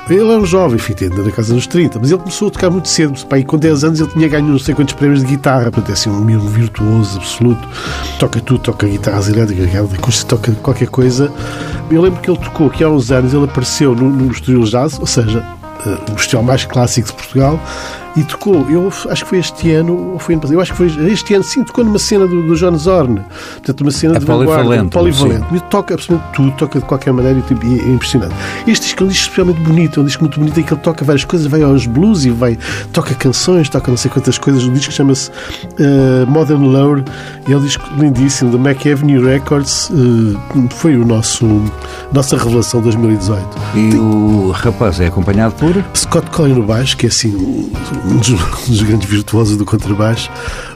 Ele 0.10 0.20
era 0.20 0.40
um 0.40 0.46
jovem, 0.46 0.76
enfim, 0.76 0.94
na 1.10 1.32
casa 1.32 1.54
dos 1.54 1.66
30, 1.66 1.98
mas 1.98 2.12
ele 2.12 2.20
começou 2.20 2.50
a 2.50 2.52
tocar 2.52 2.70
muito 2.70 2.90
cedo. 2.90 3.14
E 3.38 3.44
com 3.44 3.58
10 3.58 3.84
anos 3.86 4.00
ele 4.02 4.10
tinha 4.10 4.28
ganho 4.28 4.48
não 4.48 4.60
sei 4.60 4.76
quantos 4.76 4.94
prémios 4.96 5.22
de 5.22 5.28
guitarra, 5.28 5.72
portanto, 5.72 5.90
é 5.90 5.94
assim, 5.94 6.10
um 6.10 6.22
um 6.22 6.48
virtuoso 6.48 7.18
absoluto. 7.18 7.68
Toca 8.20 8.42
tudo, 8.42 8.60
toca 8.60 8.86
guitarras 8.86 9.30
elétricas, 9.30 10.24
toca 10.26 10.52
qualquer 10.56 10.90
coisa. 10.90 11.32
Eu 11.90 12.02
lembro 12.02 12.20
que 12.20 12.30
ele 12.30 12.38
tocou, 12.38 12.70
que 12.70 12.84
há 12.84 12.90
uns 12.90 13.12
anos 13.12 13.34
ele 13.34 13.46
apareceu 13.46 13.96
no, 13.96 14.10
no 14.10 14.32
estúdio 14.32 14.66
jazz, 14.66 15.00
ou 15.00 15.08
seja, 15.08 15.40
uh, 15.86 16.12
o 16.12 16.16
estilo 16.16 16.44
mais 16.44 16.66
clássico 16.66 17.08
de 17.08 17.14
Portugal, 17.14 17.60
e 18.16 18.24
tocou, 18.24 18.70
eu 18.70 18.92
acho 19.10 19.24
que 19.24 19.30
foi 19.30 19.40
este 19.40 19.72
ano, 19.72 20.14
ou 20.14 20.20
foi 20.20 20.36
ano 20.36 20.42
passado, 20.42 20.56
eu 20.56 20.62
acho 20.62 20.72
que 20.72 20.78
foi 20.78 21.12
este 21.12 21.34
ano, 21.34 21.44
sim, 21.44 21.64
tocou 21.64 21.84
numa 21.84 21.98
cena 21.98 22.28
do, 22.28 22.46
do 22.46 22.56
John 22.56 22.78
Zorn, 22.78 23.22
portanto, 23.54 23.82
uma 23.82 23.92
cena 23.92 24.16
É 24.16 24.20
de 24.20 24.26
polivalente, 24.26 24.92
polivalente. 24.92 25.46
Mas 25.50 25.62
toca 25.64 25.96
absolutamente 25.96 26.36
tudo, 26.36 26.52
toca 26.52 26.80
de 26.80 26.86
qualquer 26.86 27.12
maneira 27.12 27.40
e, 27.40 27.42
tipo, 27.42 27.66
e 27.66 27.80
é 27.80 27.90
impressionante. 27.90 28.36
Este 28.68 28.84
disco 28.84 29.04
é 29.04 29.06
um 29.06 29.10
disco 29.10 29.24
especialmente 29.24 29.60
bonito, 29.62 30.00
é 30.00 30.04
um 30.04 30.06
disco 30.06 30.24
muito 30.24 30.40
bonito 30.40 30.60
em 30.60 30.64
que 30.64 30.74
ele 30.74 30.82
toca 30.82 31.04
várias 31.04 31.26
coisas, 31.26 31.48
vai 31.48 31.64
aos 31.64 31.88
blues 31.88 32.24
e 32.26 32.30
vai, 32.30 32.58
toca 32.92 33.16
canções, 33.16 33.68
toca 33.68 33.90
não 33.90 33.98
sei 33.98 34.12
quantas 34.12 34.38
coisas. 34.38 34.64
O 34.64 34.72
disco 34.72 34.92
chama-se 34.92 35.30
uh, 35.30 36.30
Modern 36.30 36.64
Lore 36.64 37.04
e 37.48 37.54
é 37.54 37.58
um 37.58 37.62
disco 37.62 37.84
lindíssimo, 37.98 38.52
da 38.52 38.58
Mac 38.58 38.86
Avenue 38.86 39.24
Records, 39.24 39.90
uh, 39.90 40.70
foi 40.70 40.96
o 40.96 41.06
nosso, 41.06 41.46
nossa 42.12 42.38
revelação 42.38 42.82
2018. 42.82 43.44
E 43.76 43.96
o 43.96 44.52
rapaz 44.52 45.00
é 45.00 45.08
acompanhado 45.08 45.56
por. 45.56 45.74
Scott 45.96 46.30
Collin 46.30 46.54
no 46.54 46.64
baixo, 46.64 46.96
que 46.96 47.08
é 47.08 47.10
assim 47.10 47.72
um 48.06 48.18
dos, 48.18 48.30
um 48.30 48.70
dos 48.72 48.82
grandes 48.84 49.10
virtuosos 49.10 49.58
do 49.58 49.66
contrabaixo, 49.66 50.30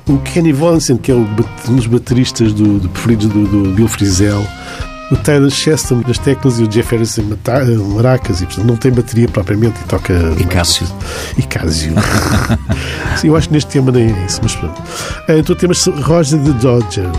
o 0.07 0.17
Kenny 0.19 0.53
Vonsen, 0.53 0.97
que 0.97 1.11
é 1.11 1.15
um 1.15 1.25
dos 1.75 1.87
bateristas 1.87 2.53
do, 2.53 2.79
do 2.79 2.89
preferidos 2.89 3.27
do, 3.27 3.45
do 3.63 3.71
Bill 3.73 3.87
Frisell, 3.87 4.45
o 5.11 5.15
Tyler 5.15 5.49
Cheston 5.49 6.03
nas 6.05 6.17
teclas 6.17 6.59
e 6.59 6.63
o 6.63 6.67
Jeff 6.67 6.91
Harrison 6.93 7.23
mata- 7.23 7.63
maracas, 7.65 8.41
e 8.41 8.45
portanto 8.45 8.65
não 8.67 8.75
tem 8.75 8.91
bateria 8.91 9.27
propriamente 9.29 9.79
e 9.81 9.87
toca. 9.87 10.13
E 10.37 10.43
Cássio. 10.43 10.85
E 11.37 11.41
Cássio. 11.43 11.93
Sim, 13.17 13.27
eu 13.29 13.35
acho 13.37 13.47
que 13.47 13.53
neste 13.53 13.71
tema 13.71 13.91
nem 13.91 14.11
é 14.11 14.25
isso, 14.25 14.39
mas 14.43 14.55
pronto. 14.55 14.81
Então 15.29 15.55
temos 15.55 15.85
Roger 16.03 16.39
de 16.39 16.51
Dodger. 16.53 17.09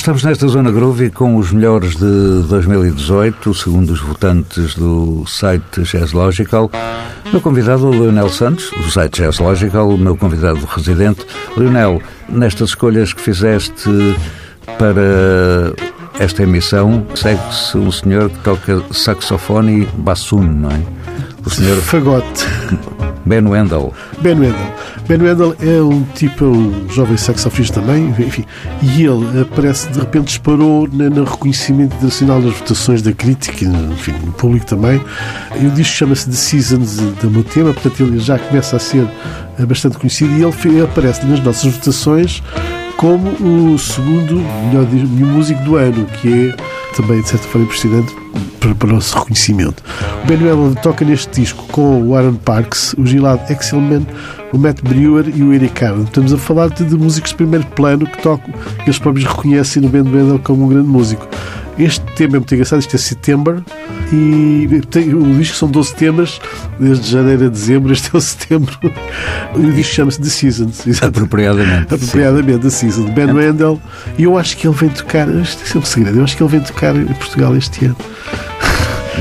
Estamos 0.00 0.24
nesta 0.24 0.48
zona 0.48 0.72
groovy 0.72 1.10
com 1.10 1.36
os 1.36 1.52
melhores 1.52 1.94
de 1.94 2.42
2018, 2.48 3.52
segundo 3.52 3.90
os 3.90 4.00
votantes 4.00 4.74
do 4.74 5.26
site 5.26 5.82
Jazz 5.82 6.12
Logical. 6.12 6.70
Meu 7.30 7.38
convidado, 7.38 7.90
Leonel 7.90 8.30
Santos, 8.30 8.70
do 8.70 8.90
site 8.90 9.20
Jazz 9.20 9.38
Logical, 9.38 9.90
o 9.90 9.98
meu 9.98 10.16
convidado 10.16 10.64
residente. 10.64 11.26
Leonel, 11.54 12.00
nestas 12.30 12.70
escolhas 12.70 13.12
que 13.12 13.20
fizeste 13.20 13.90
para 14.78 15.74
esta 16.18 16.44
emissão, 16.44 17.06
segue-se 17.14 17.76
um 17.76 17.92
senhor 17.92 18.30
que 18.30 18.38
toca 18.38 18.82
saxofone 18.92 19.82
e 19.82 19.86
bassoon, 19.98 20.44
não 20.44 20.70
é? 20.70 20.80
O 21.44 21.50
senhor 21.50 21.76
Fagote. 21.76 22.46
Ben 23.24 23.46
Wendell. 23.46 23.92
Ben 24.20 24.38
Wendell. 24.38 24.74
Ben 25.08 25.20
Wendell 25.20 25.56
é 25.60 25.82
um 25.82 26.02
tipo, 26.14 26.44
é 26.44 26.48
um 26.48 26.88
jovem 26.88 27.16
saxofonista 27.16 27.80
também, 27.80 28.14
enfim, 28.18 28.44
e 28.82 29.04
ele 29.04 29.40
aparece, 29.40 29.88
de 29.88 29.98
repente 29.98 30.26
disparou 30.26 30.88
no 30.88 31.24
reconhecimento 31.24 31.94
internacional 31.96 32.40
das 32.40 32.54
votações 32.54 33.02
da 33.02 33.12
crítica, 33.12 33.64
enfim, 33.64 34.14
no 34.24 34.32
público 34.32 34.66
também. 34.66 35.00
E 35.60 35.66
o 35.66 35.70
disco 35.70 35.94
chama-se 35.94 36.26
The 36.26 36.36
Seasons 36.36 36.96
do 36.96 37.30
meu 37.30 37.44
tema, 37.44 37.72
portanto 37.72 38.00
ele 38.00 38.18
já 38.18 38.38
começa 38.38 38.76
a 38.76 38.78
ser 38.78 39.06
eh, 39.58 39.66
bastante 39.66 39.98
conhecido 39.98 40.32
e 40.32 40.42
ele, 40.42 40.82
aparece 40.82 41.24
nas 41.26 41.40
nossas 41.40 41.72
votações 41.72 42.42
como 42.96 43.30
o 43.30 43.78
segundo 43.78 44.36
melhor 44.66 44.86
músico 45.32 45.62
do 45.62 45.76
ano, 45.76 46.04
que 46.20 46.50
é 46.50 46.79
também 46.92 47.20
de 47.20 47.28
certa 47.28 47.46
forma 47.48 47.64
impressionante 47.64 48.14
para, 48.58 48.74
para 48.74 48.88
o 48.88 48.92
nosso 48.92 49.18
reconhecimento. 49.18 49.82
O 50.22 50.26
Ben 50.26 50.36
Wendell 50.36 50.74
toca 50.82 51.04
neste 51.04 51.40
disco 51.40 51.66
com 51.72 52.02
o 52.02 52.14
Aaron 52.14 52.34
Parks, 52.34 52.94
o 52.98 53.06
Gilad 53.06 53.40
Excelman, 53.50 54.06
o 54.52 54.58
Matt 54.58 54.80
Brewer 54.82 55.32
e 55.34 55.42
o 55.42 55.52
Eric 55.52 55.84
Aaron. 55.84 56.04
Estamos 56.04 56.32
a 56.32 56.38
falar 56.38 56.68
de, 56.70 56.84
de 56.84 56.96
músicos 56.96 57.30
de 57.30 57.36
primeiro 57.36 57.66
plano 57.66 58.06
que 58.06 58.22
tocam, 58.22 58.52
eles 58.82 58.98
próprios 58.98 59.26
reconhecem 59.26 59.82
no 59.82 59.88
Ben 59.88 60.02
Wendell 60.02 60.38
como 60.40 60.64
um 60.64 60.68
grande 60.68 60.88
músico. 60.88 61.26
Este 61.82 62.04
tema 62.14 62.36
é 62.36 62.38
muito 62.40 62.52
engraçado, 62.54 62.80
isto 62.80 62.94
é 62.94 62.98
September 62.98 63.62
e 64.12 64.82
tem, 64.90 65.14
o 65.14 65.34
disco 65.38 65.56
são 65.56 65.70
12 65.70 65.94
temas, 65.94 66.38
desde 66.78 67.10
janeiro 67.10 67.46
a 67.46 67.48
dezembro, 67.48 67.90
este 67.92 68.10
é 68.14 68.18
o 68.18 68.20
setembro. 68.20 68.76
O 69.54 69.60
disco 69.72 69.94
chama-se 69.94 70.20
The 70.20 70.28
Seasons, 70.28 70.86
exatamente. 70.86 71.16
Apropriadamente. 71.18 71.94
Apropriadamente, 71.94 72.58
The 72.60 72.70
Season, 72.70 73.04
de 73.06 73.12
Ben 73.12 73.32
Wendell. 73.32 73.80
E 74.18 74.24
eu 74.24 74.36
acho 74.36 74.56
que 74.58 74.66
ele 74.66 74.76
vem 74.76 74.90
tocar, 74.90 75.26
isto 75.28 75.76
é 75.76 75.80
um 75.80 75.84
segredo, 75.84 76.18
eu 76.18 76.24
acho 76.24 76.36
que 76.36 76.42
ele 76.42 76.50
vem 76.50 76.60
tocar 76.60 76.94
em 76.94 77.06
Portugal 77.06 77.56
este 77.56 77.86
ano. 77.86 77.96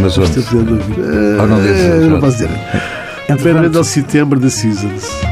Mas 0.02 0.18
onde? 0.18 0.40
Ouvir. 0.40 1.00
Ou 1.40 1.48
não 1.48 1.58
João? 1.64 2.10
não 2.10 2.20
posso 2.20 2.34
dizer. 2.34 2.50
Ben 2.50 3.36
Entretanto- 3.36 3.64
Wendell, 3.64 3.84
September, 3.86 4.40
The 4.40 4.50
Seasons. 4.50 5.04
E 5.24 5.29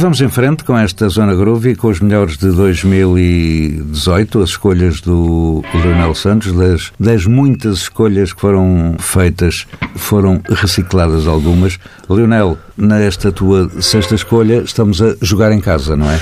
vamos 0.00 0.20
em 0.20 0.28
frente 0.28 0.64
com 0.64 0.78
esta 0.78 1.08
Zona 1.08 1.34
Groove 1.34 1.70
e 1.70 1.76
com 1.76 1.88
os 1.88 2.00
melhores 2.00 2.38
de 2.38 2.50
2018, 2.52 4.40
as 4.40 4.50
escolhas 4.50 5.00
do 5.00 5.62
Leonel 5.74 6.14
Santos, 6.14 6.52
das, 6.52 6.90
das 6.98 7.26
muitas 7.26 7.78
escolhas 7.78 8.32
que 8.32 8.40
foram 8.40 8.96
feitas, 8.98 9.66
foram 9.96 10.40
recicladas 10.48 11.26
algumas. 11.26 11.78
Leonel, 12.08 12.56
nesta 12.76 13.30
tua 13.30 13.70
sexta 13.82 14.14
escolha, 14.14 14.62
estamos 14.62 15.02
a 15.02 15.14
jogar 15.20 15.52
em 15.52 15.60
casa, 15.60 15.94
não 15.96 16.10
é? 16.10 16.18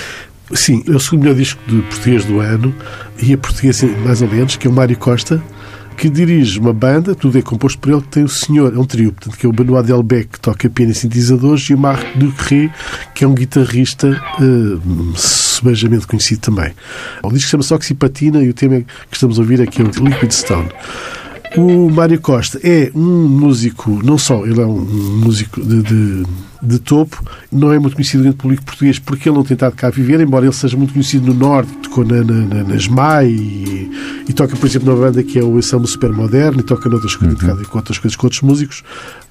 Sim, 0.55 0.83
é 0.89 0.93
o 0.93 0.99
segundo 0.99 1.23
melhor 1.23 1.37
disco 1.37 1.61
de 1.69 1.81
português 1.83 2.25
do 2.25 2.41
ano 2.41 2.75
e 3.23 3.33
é 3.33 3.37
português 3.37 3.83
mais 4.05 4.23
ou 4.23 4.29
menos, 4.29 4.57
que 4.57 4.67
é 4.67 4.71
o 4.71 4.73
Mário 4.73 4.97
Costa, 4.97 5.41
que 5.99 6.09
dirige 6.09 6.61
uma 6.61 6.73
banda, 6.73 7.13
tudo 7.13 7.37
é 7.37 7.43
composto 7.43 7.77
por 7.81 7.91
ele, 7.91 8.01
que 8.03 8.09
tem 8.09 8.23
o 8.23 8.29
senhor, 8.29 8.73
é 8.73 8.79
um 8.79 8.85
trio, 8.85 9.13
portanto, 9.13 9.37
que 9.37 9.45
é 9.45 9.49
o 9.49 9.53
Benoit 9.53 9.85
Delbecq, 9.85 10.29
que 10.35 10.41
toca 10.41 10.71
piano 10.71 10.93
e 10.93 10.95
sintetizadores, 10.95 11.69
e 11.69 11.75
o 11.75 11.79
Marc 11.79 12.17
Ducré, 12.17 12.73
que 13.13 13.25
é 13.25 13.29
um 13.29 13.35
guitarrista 13.35 14.09
uh, 14.41 15.17
subejamente 15.17 16.07
conhecido 16.07 16.41
também. 16.41 16.73
O 17.21 17.33
disco 17.33 17.51
chama-se 17.51 17.75
Oxypatina 17.75 18.43
e 18.45 18.49
o 18.49 18.55
tema 18.55 18.81
que 18.81 19.17
estamos 19.17 19.39
a 19.39 19.43
ouvir 19.43 19.61
aqui 19.61 19.83
é 19.83 19.85
o 19.85 19.89
Liquid 19.89 20.31
Stone. 20.31 20.69
O 21.57 21.91
Mário 21.91 22.21
Costa 22.21 22.61
é 22.63 22.93
um 22.95 23.27
músico, 23.27 24.01
não 24.05 24.19
só, 24.19 24.47
ele 24.47 24.61
é 24.61 24.67
um 24.67 24.79
músico 24.79 25.61
de, 25.61 25.83
de, 25.83 26.23
de 26.63 26.79
topo, 26.79 27.23
não 27.53 27.73
é 27.73 27.79
muito 27.79 27.95
conhecido 27.95 28.25
do 28.25 28.35
público 28.35 28.65
português 28.65 28.99
porque 28.99 29.29
ele 29.29 29.37
não 29.37 29.45
tem 29.45 29.55
estado 29.55 29.75
cá 29.75 29.89
a 29.89 29.91
viver, 29.91 30.21
embora 30.21 30.45
ele 30.45 30.55
seja 30.55 30.77
muito 30.77 30.93
conhecido 30.93 31.27
no 31.27 31.35
Norte, 31.35 31.73
tocou 31.83 32.05
na, 32.05 32.23
na, 32.25 32.65
na, 32.65 32.77
SMAI 32.77 33.29
e, 33.29 33.91
e 34.29 34.33
toca, 34.33 34.57
por 34.57 34.67
exemplo, 34.67 34.91
numa 34.91 35.07
banda 35.07 35.23
que 35.23 35.39
é 35.39 35.43
o 35.43 35.59
Ensemble 35.59 35.87
Super 35.87 36.11
Moderno 36.11 36.61
e 36.61 36.63
toca 36.63 36.89
noutras, 36.89 37.15
coisas, 37.15 37.39
com 37.67 37.79
outras 37.79 37.99
coisas 37.99 38.17
com 38.17 38.27
outros 38.27 38.43
músicos. 38.43 38.83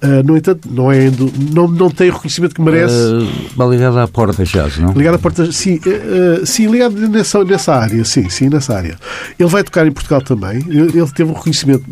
Uh, 0.02 0.24
no 0.26 0.38
entanto, 0.38 0.70
não, 0.72 0.92
é, 0.92 1.12
não, 1.54 1.68
não 1.68 1.90
tem 1.90 2.10
o 2.10 2.14
reconhecimento 2.14 2.56
que 2.56 2.62
merece. 2.62 2.96
Uh, 2.96 3.72
ligado 3.72 3.98
à 3.98 4.08
porta 4.08 4.44
jazz, 4.44 4.78
não? 4.78 4.94
Ligado 4.94 5.16
à 5.16 5.20
porta, 5.20 5.52
sim, 5.52 5.76
uh, 5.78 6.46
sim 6.46 6.68
ligado 6.68 6.96
nessa, 7.10 7.44
nessa 7.44 7.74
área, 7.74 8.06
sim, 8.06 8.30
sim, 8.30 8.50
nessa 8.50 8.76
área. 8.76 8.98
Ele 9.40 9.50
vai 9.50 9.64
tocar 9.64 9.86
em 9.88 9.92
Portugal 9.92 10.22
também. 10.22 10.58
Ele, 10.68 11.00
ele 11.00 11.12
teve 11.14 11.32
um 11.32 11.34
reconhecimento 11.34 11.84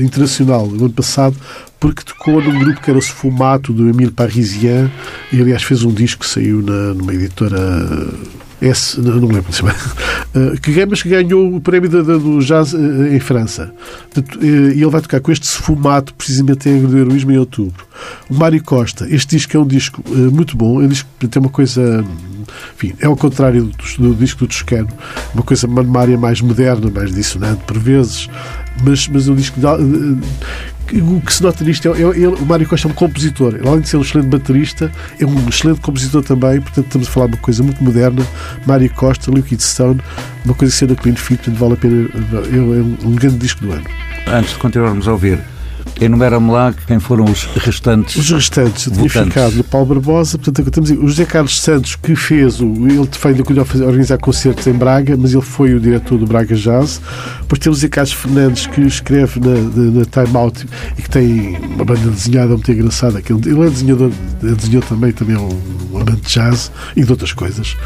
internacional 0.00 0.66
no 0.66 0.86
ano 0.86 0.94
passado 0.94 1.36
porque 1.82 2.04
tocou 2.04 2.40
num 2.40 2.60
grupo 2.60 2.80
que 2.80 2.90
era 2.90 2.98
o 2.98 3.02
Sfumato 3.02 3.72
do 3.72 3.88
Emile 3.88 4.12
Parisien 4.12 4.88
e 5.32 5.40
aliás 5.40 5.64
fez 5.64 5.82
um 5.82 5.92
disco 5.92 6.20
que 6.20 6.28
saiu 6.28 6.62
na, 6.62 6.94
numa 6.94 7.12
editora 7.12 7.58
S, 8.60 9.00
não, 9.00 9.16
não 9.16 9.26
lembro 9.26 9.52
se 9.52 9.64
uh, 9.64 9.66
que, 10.62 10.86
mas 10.86 11.02
que 11.02 11.08
ganhou 11.08 11.56
o 11.56 11.60
prémio 11.60 11.90
da, 11.90 12.00
do 12.00 12.38
jazz 12.38 12.72
uh, 12.72 13.06
em 13.08 13.18
França. 13.18 13.74
E 14.40 14.80
ele 14.80 14.90
vai 14.90 15.00
tocar 15.00 15.18
com 15.18 15.32
este 15.32 15.44
Sfumato 15.44 16.14
precisamente 16.14 16.68
em 16.68 16.86
do 16.86 16.96
Heroísmo 16.96 17.32
em 17.32 17.38
outubro. 17.38 17.84
O 18.30 18.34
Mário 18.34 18.62
Costa, 18.62 19.04
este 19.10 19.34
disco 19.34 19.56
é 19.56 19.58
um 19.58 19.66
disco 19.66 20.04
muito 20.08 20.56
bom, 20.56 20.80
é 20.80 20.84
um 20.84 20.88
disco 20.88 21.08
que 21.18 21.26
tem 21.26 21.42
uma 21.42 21.50
coisa. 21.50 22.04
Enfim, 22.76 22.94
é 23.00 23.06
ao 23.06 23.16
contrário 23.16 23.64
do, 23.64 24.10
do 24.10 24.14
disco 24.14 24.40
do 24.40 24.46
Toscano, 24.46 24.88
uma 25.34 25.42
coisa, 25.42 25.66
uma 25.66 25.82
mais 26.16 26.40
moderna, 26.40 26.88
mais 26.90 27.12
dissonante 27.12 27.64
por 27.64 27.78
vezes, 27.78 28.28
mas, 28.84 29.08
mas 29.08 29.26
um 29.26 29.34
disco 29.34 29.58
O 31.00 31.20
que 31.20 31.32
se 31.32 31.42
nota 31.42 31.64
nisto 31.64 31.88
é, 31.88 31.90
é- 32.02 32.02
ele- 32.02 32.26
o 32.26 32.44
Mário 32.44 32.66
Costa 32.68 32.86
é 32.86 32.90
um 32.90 32.94
compositor. 32.94 33.54
Ele, 33.54 33.66
além 33.66 33.80
de 33.80 33.88
ser 33.88 33.96
um 33.96 34.02
excelente 34.02 34.26
baterista, 34.28 34.90
é 35.18 35.24
um 35.24 35.48
excelente 35.48 35.80
compositor 35.80 36.22
também. 36.22 36.60
Portanto, 36.60 36.86
estamos 36.86 37.08
a 37.08 37.10
falar 37.10 37.26
de 37.28 37.32
uma 37.34 37.40
coisa 37.40 37.62
muito 37.62 37.82
moderna. 37.82 38.22
Mário 38.66 38.90
Costa, 38.90 39.30
Liquid 39.30 39.60
Stone, 39.60 40.00
uma 40.44 40.54
coisa 40.54 40.72
que 40.72 40.78
sendo 40.78 40.92
a 40.92 40.96
Clean 40.96 41.14
Fit, 41.16 41.48
vale 41.50 41.74
a 41.74 41.76
pena. 41.76 42.08
É 42.52 42.56
um, 42.58 42.96
um 43.04 43.14
grande 43.14 43.36
disco 43.38 43.64
do 43.64 43.72
ano. 43.72 43.84
Antes 44.26 44.52
de 44.52 44.58
continuarmos 44.58 45.08
a 45.08 45.12
ouvir, 45.12 45.38
enumera-me 46.00 46.50
lá 46.50 46.72
quem 46.86 46.98
foram 47.00 47.24
os 47.24 47.44
restantes. 47.56 48.16
Os 48.16 48.30
restantes, 48.30 48.86
eu 48.86 48.92
tinha 48.92 49.08
ficado 49.08 49.54
no 49.56 49.64
Paulo 49.64 49.86
Barbosa, 49.86 50.38
portanto, 50.38 50.66
estamos 50.68 50.90
a 50.90 50.94
dizer, 50.94 51.04
o 51.04 51.08
José 51.08 51.24
Carlos 51.24 51.60
Santos, 51.60 51.96
que 51.96 52.14
fez, 52.16 52.60
o, 52.60 52.66
ele 52.88 53.08
foi 53.12 53.32
ainda 53.32 53.42
organizar 53.84 54.18
concertos 54.18 54.66
em 54.66 54.72
Braga, 54.72 55.16
mas 55.16 55.32
ele 55.32 55.42
foi 55.42 55.74
o 55.74 55.80
diretor 55.80 56.18
do 56.18 56.26
Braga 56.26 56.54
Jazz. 56.54 57.00
Depois 57.52 57.64
temos 57.64 57.82
o 57.82 57.88
Carlos 57.90 58.12
Fernandes, 58.14 58.66
que 58.66 58.80
escreve 58.80 59.38
na, 59.38 59.50
na, 59.50 60.04
Time 60.06 60.36
Out 60.38 60.66
e 60.96 61.02
que 61.02 61.10
tem 61.10 61.58
uma 61.58 61.84
banda 61.84 62.10
desenhada 62.10 62.48
muito 62.48 62.72
engraçada. 62.72 63.20
Que 63.20 63.30
ele, 63.30 63.62
é 63.62 63.68
desenhador, 63.68 64.10
desenhou 64.40 64.82
também, 64.82 65.12
também 65.12 65.36
é 65.36 65.38
um, 65.38 65.60
amante 66.00 66.22
de 66.22 66.32
jazz 66.32 66.72
e 66.96 67.04
de 67.04 67.10
outras 67.10 67.34
coisas. 67.34 67.76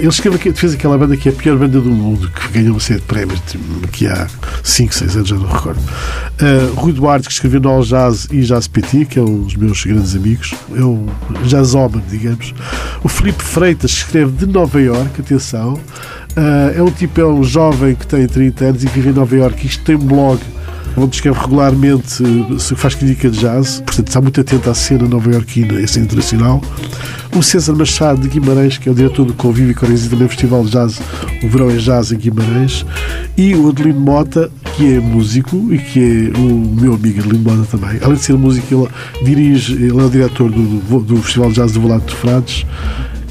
Ele 0.00 0.08
escreve, 0.08 0.38
fez 0.52 0.74
aquela 0.74 0.98
banda 0.98 1.16
que 1.16 1.28
é 1.28 1.32
a 1.32 1.34
pior 1.36 1.56
banda 1.56 1.80
do 1.80 1.88
mundo, 1.88 2.28
que 2.30 2.48
ganhou 2.48 2.72
uma 2.72 2.80
série 2.80 2.98
de 2.98 3.06
prémios 3.06 3.40
tipo, 3.46 3.88
que 3.92 4.08
há 4.08 4.26
5, 4.64 4.92
6 4.92 5.16
anos, 5.16 5.28
já 5.28 5.36
não 5.36 5.46
recordo. 5.46 5.80
Uh, 5.80 6.74
Rui 6.74 6.92
Duarte, 6.92 7.28
que 7.28 7.32
escreveu 7.32 7.60
no 7.60 7.68
All 7.68 7.84
Jazz 7.84 8.26
e 8.28 8.40
Jazz 8.40 8.66
PT, 8.66 9.04
que 9.04 9.20
é 9.20 9.22
um 9.22 9.44
dos 9.44 9.54
meus 9.54 9.84
grandes 9.84 10.16
amigos, 10.16 10.52
é 10.74 10.82
um 10.82 11.06
jazzóman, 11.46 12.02
digamos. 12.10 12.52
O 13.04 13.08
Felipe 13.08 13.44
Freitas, 13.44 13.92
escreve 13.92 14.32
de 14.32 14.46
Nova 14.46 14.80
York, 14.80 15.20
atenção. 15.20 15.78
Uh, 16.36 16.78
é 16.78 16.82
um 16.82 16.90
tipo, 16.90 17.20
é 17.20 17.26
um 17.26 17.44
jovem 17.44 17.94
que 17.94 18.06
tem 18.06 18.26
30 18.26 18.64
anos 18.64 18.84
e 18.84 18.86
que 18.86 18.94
vive 18.94 19.10
em 19.10 19.12
Nova 19.12 19.36
York. 19.36 19.66
Isto 19.66 19.84
tem 19.84 19.96
um 19.96 19.98
blog 19.98 20.40
onde 20.96 21.16
escreve 21.16 21.38
regularmente, 21.38 22.22
faz 22.76 22.94
crítica 22.94 23.30
de 23.30 23.38
jazz, 23.38 23.82
portanto 23.84 24.08
está 24.08 24.20
muito 24.20 24.40
atento 24.40 24.70
à 24.70 24.74
cena 24.74 25.08
nova-iorquina 25.08 25.80
e 25.80 25.88
cena 25.88 26.04
internacional. 26.04 26.60
O 27.34 27.42
César 27.42 27.74
Machado 27.74 28.20
de 28.20 28.28
Guimarães, 28.28 28.76
que 28.76 28.88
é 28.88 28.92
o 28.92 28.94
diretor 28.94 29.24
do 29.24 29.32
Convívio, 29.32 29.74
que 29.74 29.82
organiza 29.82 30.10
também 30.10 30.26
o 30.26 30.28
Festival 30.28 30.64
de 30.64 30.72
Jazz, 30.72 31.00
o 31.42 31.48
Verão 31.48 31.70
é 31.70 31.76
Jazz 31.76 32.12
em 32.12 32.18
Guimarães. 32.18 32.84
E 33.38 33.54
o 33.54 33.70
Adelino 33.70 34.00
Mota, 34.00 34.50
que 34.76 34.96
é 34.96 35.00
músico 35.00 35.72
e 35.72 35.78
que 35.78 35.98
é 35.98 36.38
o 36.38 36.42
meu 36.78 36.94
amigo 36.94 37.20
Adelino 37.20 37.50
Mota 37.50 37.78
também. 37.78 37.98
Além 38.02 38.16
de 38.16 38.22
ser 38.22 38.34
músico, 38.34 38.74
ele 38.74 39.24
dirige, 39.24 39.72
ele 39.72 39.98
é 39.98 40.04
o 40.04 40.10
diretor 40.10 40.50
do, 40.50 41.00
do 41.00 41.16
Festival 41.22 41.48
de 41.48 41.54
Jazz 41.54 41.72
do 41.72 41.80
Volado 41.80 42.04
de 42.04 42.14
Frades 42.14 42.66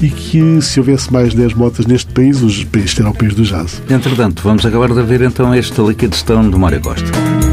e 0.02 0.10
que 0.10 0.60
se 0.60 0.80
houvesse 0.80 1.12
mais 1.12 1.32
10 1.32 1.54
motas 1.54 1.86
neste 1.86 2.12
país, 2.12 2.42
país 2.66 2.98
era 2.98 3.10
o 3.10 3.14
país 3.14 3.34
do 3.34 3.44
jazz. 3.44 3.80
Entretanto, 3.88 4.42
vamos 4.42 4.66
acabar 4.66 4.88
de 4.88 4.98
ouvir 4.98 5.22
então 5.22 5.54
este 5.54 5.80
Liquid 5.80 6.12
Stone 6.12 6.50
do 6.50 6.58
Mário 6.58 6.80
Costa. 6.80 7.51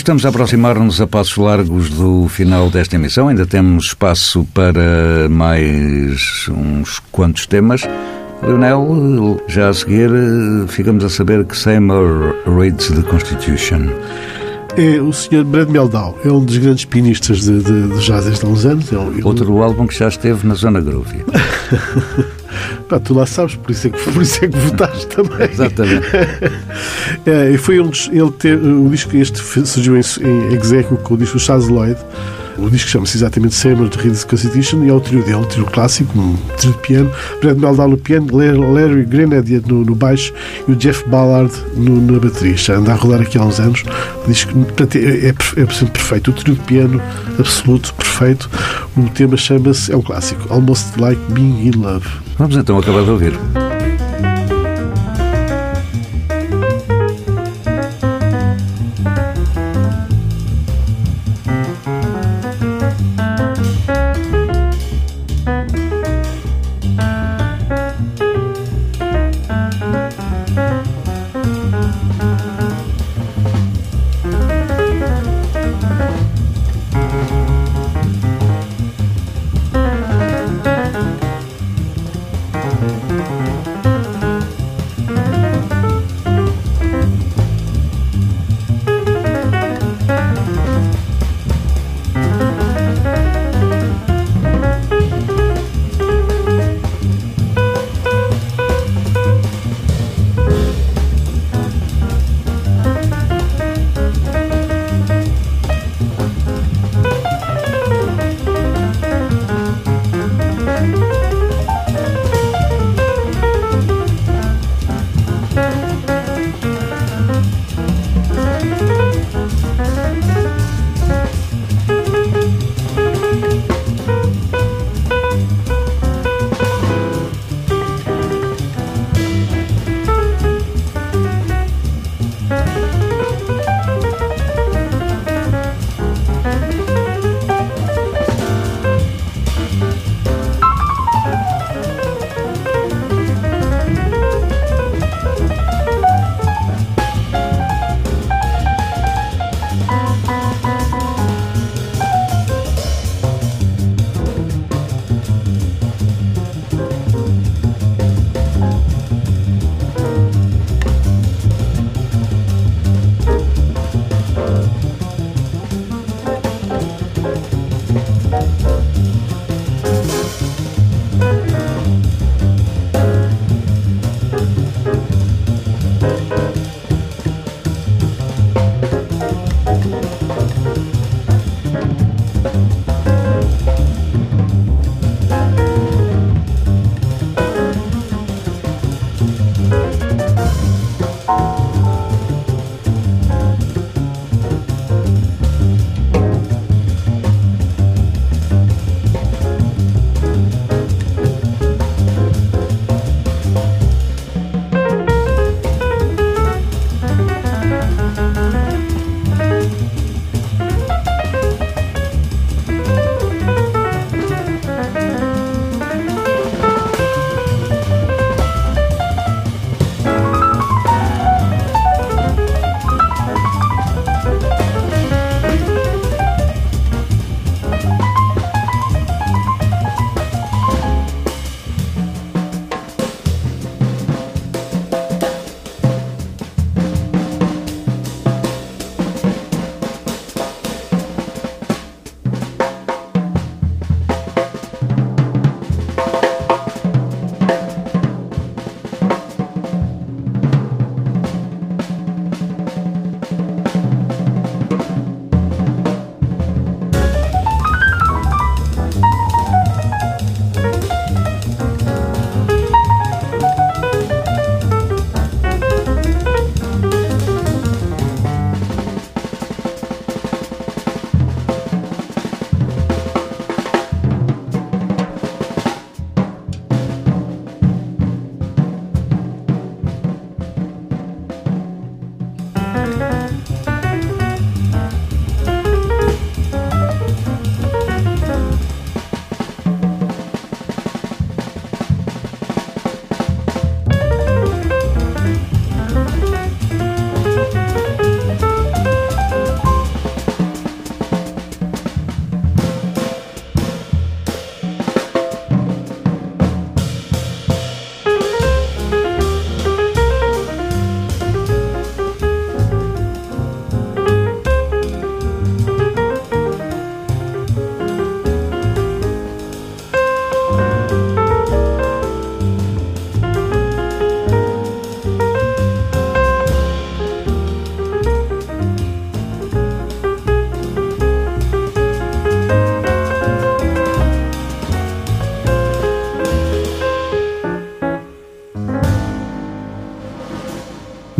Estamos 0.00 0.24
a 0.24 0.30
aproximar-nos 0.30 0.98
a 1.02 1.06
passos 1.06 1.36
largos 1.36 1.90
do 1.90 2.26
final 2.26 2.70
desta 2.70 2.96
emissão. 2.96 3.28
Ainda 3.28 3.44
temos 3.44 3.84
espaço 3.88 4.46
para 4.54 5.28
mais 5.28 6.48
uns 6.48 6.98
quantos 7.12 7.46
temas. 7.46 7.82
Leonel, 8.42 9.38
já 9.46 9.68
a 9.68 9.74
seguir 9.74 10.08
ficamos 10.68 11.04
a 11.04 11.10
saber 11.10 11.44
que 11.44 11.54
Seymour 11.54 12.34
reads 12.46 12.88
the 12.88 13.02
Constitution. 13.02 13.90
É 14.78 14.98
o 15.02 15.12
Sr. 15.12 15.44
Brad 15.44 15.68
Meldau, 15.68 16.18
é 16.24 16.32
um 16.32 16.42
dos 16.42 16.56
grandes 16.56 16.86
pianistas 16.86 17.42
de, 17.42 17.58
de, 17.62 17.88
de 17.88 18.00
jazz 18.02 18.24
desde 18.24 18.46
há 18.46 18.48
uns 18.48 18.64
anos. 18.64 18.90
Ele, 18.90 19.02
ele- 19.18 19.22
Outro 19.22 19.62
álbum 19.62 19.86
que 19.86 19.98
já 19.98 20.08
esteve 20.08 20.46
na 20.46 20.54
Zona 20.54 20.80
Groovy. 20.80 21.22
Pá, 22.88 22.98
tu 22.98 23.14
lá 23.14 23.26
sabes, 23.26 23.54
por 23.54 23.70
isso 23.70 23.86
é 23.86 23.90
que, 23.90 23.98
por 24.10 24.22
isso 24.22 24.44
é 24.44 24.48
que 24.48 24.56
votaste 24.58 25.06
também. 25.08 25.50
Exatamente. 25.50 26.06
É, 27.26 27.50
e 27.50 27.58
foi 27.58 27.80
um 27.80 27.88
dos. 27.88 28.08
Ele 28.12 28.30
ter, 28.30 28.56
o 28.56 28.88
disco 28.88 29.14
este 29.16 29.38
surgiu 29.66 29.96
em, 29.96 30.00
em 30.22 30.54
execo 30.54 30.96
com 30.96 31.14
o 31.14 31.16
disco 31.18 31.38
Chaz 31.38 31.66
Lloyd. 31.66 31.98
O 32.60 32.68
disco 32.68 32.90
chama-se 32.90 33.16
exatamente 33.16 33.54
Seymour 33.54 33.88
de 33.88 33.98
Reed's 33.98 34.24
Constitution 34.24 34.84
e 34.84 34.90
é 34.90 34.92
o 34.92 35.00
trio 35.00 35.22
dele, 35.22 35.36
o 35.36 35.46
trio 35.46 35.64
clássico, 35.64 36.18
um 36.18 36.36
trio 36.58 36.72
de 36.72 36.78
piano, 36.78 37.10
Brad 37.40 37.56
Meldau 37.56 37.88
no 37.88 37.96
piano, 37.96 38.26
Larry, 38.36 39.04
Grenadier 39.04 39.62
no, 39.66 39.84
no 39.84 39.94
baixo 39.94 40.32
e 40.68 40.72
o 40.72 40.76
Jeff 40.76 41.08
Ballard 41.08 41.52
no, 41.74 42.00
na 42.00 42.18
bateria. 42.18 42.56
Já 42.56 42.74
anda 42.74 42.92
a 42.92 42.94
rodar 42.94 43.22
aqui 43.22 43.38
há 43.38 43.44
uns 43.44 43.58
anos. 43.58 43.82
O 44.24 44.28
disco 44.28 44.52
portanto, 44.52 44.96
é, 44.96 45.28
é, 45.28 45.28
é 45.30 45.66
sempre 45.72 45.92
perfeito. 45.92 46.30
O 46.30 46.34
trio 46.34 46.54
de 46.54 46.60
piano 46.62 47.00
absoluto, 47.38 47.94
perfeito. 47.94 48.50
O 48.96 49.08
tema 49.10 49.36
chama-se, 49.36 49.92
é 49.92 49.96
um 49.96 50.02
clássico, 50.02 50.52
Almost 50.52 51.00
Like 51.00 51.20
Being 51.32 51.68
in 51.68 51.72
Love. 51.76 52.06
Vamos 52.38 52.56
então 52.56 52.78
acabar 52.78 53.02
de 53.04 53.10
ouvir. 53.10 53.32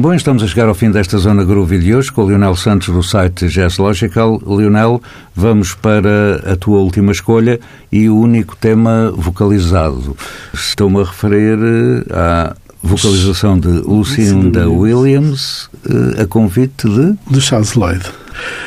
Bom, 0.00 0.14
estamos 0.14 0.42
a 0.42 0.46
chegar 0.46 0.66
ao 0.66 0.74
fim 0.74 0.90
desta 0.90 1.18
Zona 1.18 1.44
Groove 1.44 1.78
de 1.78 1.94
hoje 1.94 2.10
com 2.10 2.24
o 2.24 2.28
Lionel 2.30 2.56
Santos 2.56 2.88
do 2.88 3.02
site 3.02 3.48
Jazz 3.48 3.76
Logical. 3.76 4.40
Lionel, 4.46 5.02
vamos 5.36 5.74
para 5.74 6.36
a 6.50 6.56
tua 6.56 6.78
última 6.78 7.12
escolha 7.12 7.60
e 7.92 8.08
o 8.08 8.16
único 8.16 8.56
tema 8.56 9.12
vocalizado. 9.14 10.16
Estou-me 10.54 11.02
a 11.02 11.04
referir 11.04 11.58
eh, 11.58 12.14
à 12.14 12.56
vocalização 12.82 13.60
de 13.60 13.68
Lucinda 13.68 14.70
Williams, 14.70 15.68
eh, 15.84 16.22
a 16.22 16.26
convite 16.26 16.88
de... 16.88 17.14
do 17.30 17.38
Charles 17.38 17.74
Lloyd. 17.74 18.02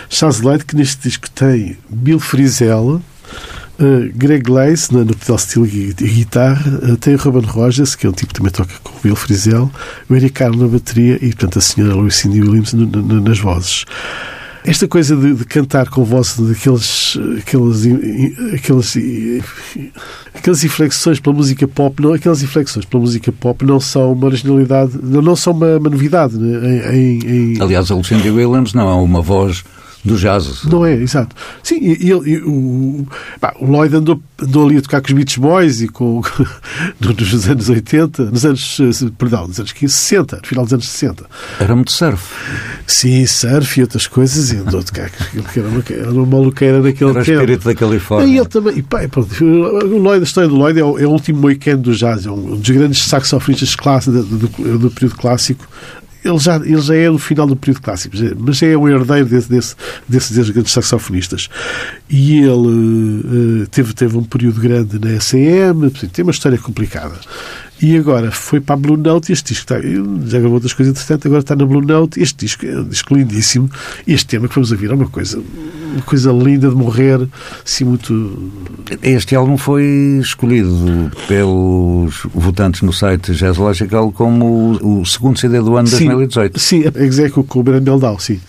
Charles 0.10 0.40
Lloyd, 0.40 0.64
que 0.66 0.76
neste 0.76 1.10
disco 1.10 1.28
tem 1.32 1.76
Bill 1.90 2.20
Frisell, 2.20 3.02
eh, 3.80 4.12
Greg 4.16 4.50
Lace 4.50 4.94
na- 4.94 5.04
no 5.04 5.16
pedal 5.16 5.38
steel 5.38 5.66
e 5.66 5.94
guitarra, 5.94 6.80
eh, 6.84 6.96
tem 7.00 7.16
o 7.16 7.18
Ruben 7.18 7.42
Rogers, 7.50 7.96
que 7.96 8.06
é 8.06 8.10
um 8.10 8.14
tipo 8.14 8.28
que 8.34 8.40
também 8.40 8.52
toca 8.52 8.74
com 8.84 8.92
o 8.98 9.02
Bill 9.02 9.16
Frisell, 9.16 9.72
o 10.10 10.16
Eric 10.16 10.34
Carlo 10.34 10.58
na 10.62 10.68
bateria 10.68 11.16
e, 11.16 11.28
portanto, 11.30 11.58
a 11.60 11.62
senhora 11.62 11.96
Lucinda 11.96 12.36
Williams 12.36 12.74
no- 12.74 12.86
no- 12.86 13.22
nas 13.22 13.40
vozes. 13.40 13.86
Esta 14.66 14.88
coisa 14.88 15.14
de, 15.18 15.34
de 15.34 15.44
cantar 15.44 15.90
com 15.90 16.06
voz 16.06 16.38
daqueles 16.40 17.18
aqueles, 17.38 17.86
aqueles, 18.54 18.96
aquelas 20.34 20.64
inflexões 20.64 21.20
pela 21.20 21.36
música 21.36 21.68
pop, 21.68 22.02
não, 22.02 22.14
aquelas 22.14 22.42
inflexões 22.44 22.86
pela 22.86 23.02
música 23.02 23.30
pop 23.32 23.66
não 23.66 23.80
são 23.82 24.14
uma 24.14 24.26
originalidade, 24.28 24.94
não, 25.04 25.22
não 25.22 25.36
são 25.36 25.52
uma, 25.52 25.78
uma 25.78 25.90
novidade 25.90 26.38
né, 26.38 26.96
em- 26.96 27.56
em- 27.56 27.62
Aliás, 27.62 27.92
a 27.92 27.96
Lucinda 27.96 28.24
Williams 28.32 28.74
não 28.74 28.90
é 28.90 28.94
uma 28.96 29.22
voz 29.22 29.66
do 30.04 30.18
jazz. 30.18 30.64
não 30.66 30.86
é, 30.86 30.94
exato. 30.96 31.36
Sim, 31.64 31.78
e, 31.82 31.94
e 31.94 32.08
e 32.10 32.38
o, 32.40 33.08
pá, 33.40 33.54
o 33.60 33.66
Lloyd 33.66 33.96
andou, 33.96 34.22
andou 34.42 34.66
ali 34.68 34.78
a 34.78 34.82
tocar 34.82 35.02
com 35.02 35.08
os 35.08 35.14
Beach 35.14 35.40
Boys 35.40 35.82
e 35.82 35.88
com 35.88 36.22
nos 37.00 37.48
anos 37.50 37.70
80, 37.70 38.26
nos 38.26 38.46
anos, 38.46 38.78
perdão, 39.18 39.48
nos 39.48 39.60
anos 39.60 39.72
15, 39.72 39.94
60, 39.94 40.36
no 40.38 40.48
final 40.48 40.64
dos 40.66 40.74
anos 40.74 40.90
60. 40.90 41.26
Era 41.60 41.76
muito 41.76 41.92
surf. 41.92 42.22
Sim, 42.86 43.26
surf 43.26 43.80
e 43.80 43.84
outras 43.84 44.08
coisas, 44.08 44.52
e 44.52 44.58
andou 44.58 44.80
a 44.80 44.84
tocar 44.84 45.10
era 45.56 45.68
uma, 45.68 45.84
era 45.90 46.12
uma 46.12 46.26
maluqueira 46.26 46.82
naquele 46.82 47.10
Era 47.12 47.22
o 47.22 47.24
tempo. 47.24 47.40
espírito 47.40 47.64
da 47.66 47.72
E 47.72 47.76
Califórnia. 47.76 48.38
ele 48.40 48.48
também, 48.50 48.78
e 48.78 48.82
pá, 48.82 49.08
pronto, 49.08 49.44
o 49.44 49.98
Lloyd, 50.00 50.20
a 50.22 50.24
história 50.24 50.50
do 50.50 50.56
Lloyd 50.56 50.80
é 50.80 50.84
o, 50.84 51.00
é 51.00 51.06
o 51.06 51.10
último 51.12 51.40
moicano 51.40 51.82
do 51.82 51.96
jazz, 51.96 52.26
é 52.26 52.32
um 52.32 52.58
dos 52.58 52.70
grandes 52.70 53.04
saxofonistas 53.06 53.76
clássicos 53.76 54.26
do, 54.28 54.38
do- 54.48 54.80
do 54.80 54.92
período 54.92 55.16
clássico. 55.16 55.66
Ele 56.24 56.40
já, 56.40 56.56
ele 56.56 56.82
já 56.82 56.96
é 56.96 57.10
no 57.10 57.18
final 57.18 57.46
do 57.46 57.56
período 57.56 57.82
clássico, 57.82 58.16
mas 58.38 58.62
é 58.64 58.78
um 58.78 58.88
herdeiro 58.88 59.26
desse, 59.26 59.50
desse, 59.50 59.76
desses, 60.08 60.32
desses 60.32 60.50
grandes 60.52 60.72
saxofonistas. 60.72 61.50
E 62.10 62.40
ele 62.40 63.64
eh, 63.64 63.68
teve, 63.70 63.94
teve 63.94 64.18
um 64.18 64.24
período 64.24 64.62
grande 64.62 65.00
na 65.00 65.20
SM, 65.20 65.90
tem 66.12 66.24
uma 66.24 66.32
história 66.32 66.58
complicada. 66.58 67.16
E 67.84 67.98
agora 67.98 68.32
foi 68.32 68.62
para 68.62 68.76
a 68.76 68.78
Blue 68.78 68.96
Note 68.96 69.30
e 69.30 69.34
este 69.34 69.54
disco 69.54 69.74
está, 69.74 69.76
já 70.26 70.40
gravou 70.40 70.54
outras 70.54 70.72
coisas 70.72 70.94
interessantes, 70.94 71.26
agora 71.26 71.42
está 71.42 71.54
na 71.54 71.66
Blue 71.66 71.82
Note. 71.82 72.18
Este 72.18 72.46
disco 72.46 72.66
é 72.66 72.80
um 72.80 72.86
disco 72.86 73.14
lindíssimo. 73.14 73.70
Este 74.08 74.26
tema 74.26 74.48
que 74.48 74.56
vamos 74.56 74.72
ouvir 74.72 74.90
é 74.90 74.94
uma 74.94 75.10
coisa, 75.10 75.44
uma 75.92 76.02
coisa 76.04 76.32
linda 76.32 76.70
de 76.70 76.76
morrer, 76.76 77.28
assim, 77.66 77.84
muito. 77.84 78.54
Este 79.02 79.36
álbum 79.36 79.58
foi 79.58 79.84
escolhido 80.22 81.12
pelos 81.28 82.26
votantes 82.34 82.84
no 82.84 82.94
site 82.94 83.34
Jazz 83.34 83.58
Logical 83.58 84.14
como 84.14 84.80
o, 84.82 85.06
segundo 85.06 85.38
CD 85.38 85.60
do 85.60 85.76
ano 85.76 85.90
de 85.90 85.96
Sim. 85.98 86.06
2018. 86.06 86.60
Sim, 86.62 86.84
é 86.86 87.04
execo 87.04 87.44
com 87.44 87.60
o 87.60 87.64
Brand 87.64 87.84
Meldau, 87.84 88.18
sim. 88.18 88.40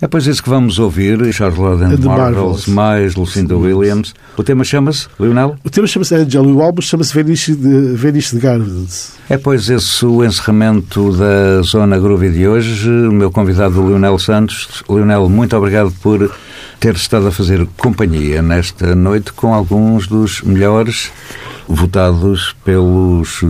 É 0.00 0.06
pois 0.06 0.26
isso 0.26 0.42
que 0.42 0.48
vamos 0.48 0.78
ouvir, 0.78 1.32
Charles 1.32 1.58
and 1.58 1.96
the 1.96 2.06
Marvels, 2.06 2.06
Marvels. 2.06 2.66
mais 2.66 3.14
Lucinda 3.14 3.56
Williams. 3.56 4.14
O 4.36 4.42
tema 4.42 4.64
chama-se, 4.64 5.06
Lionel? 5.18 5.56
O 5.64 5.70
tema 5.70 5.86
chama-se 5.86 6.14
Angel 6.14 6.44
e 6.44 6.52
o 6.52 6.60
álbum 6.62 6.82
chama-se 6.82 7.14
Venice 7.14 7.54
de, 7.54 7.94
Venice 7.94 8.34
de 8.36 8.42
Gardens. 8.42 9.14
É 9.30 9.38
pois 9.38 9.70
esse 9.70 10.04
o 10.04 10.24
encerramento 10.24 11.12
da 11.16 11.62
Zona 11.62 11.98
Groovy 11.98 12.30
de 12.30 12.46
hoje. 12.46 12.90
O 12.90 13.12
meu 13.12 13.30
convidado, 13.30 13.86
Lionel 13.86 14.18
Santos. 14.18 14.82
Lionel, 14.90 15.28
muito 15.28 15.56
obrigado 15.56 15.92
por 16.02 16.30
ter 16.80 16.94
estado 16.96 17.28
a 17.28 17.32
fazer 17.32 17.66
companhia 17.78 18.42
nesta 18.42 18.94
noite 18.94 19.32
com 19.32 19.54
alguns 19.54 20.06
dos 20.06 20.42
melhores 20.42 21.10
votados 21.66 22.54
pelos 22.62 23.42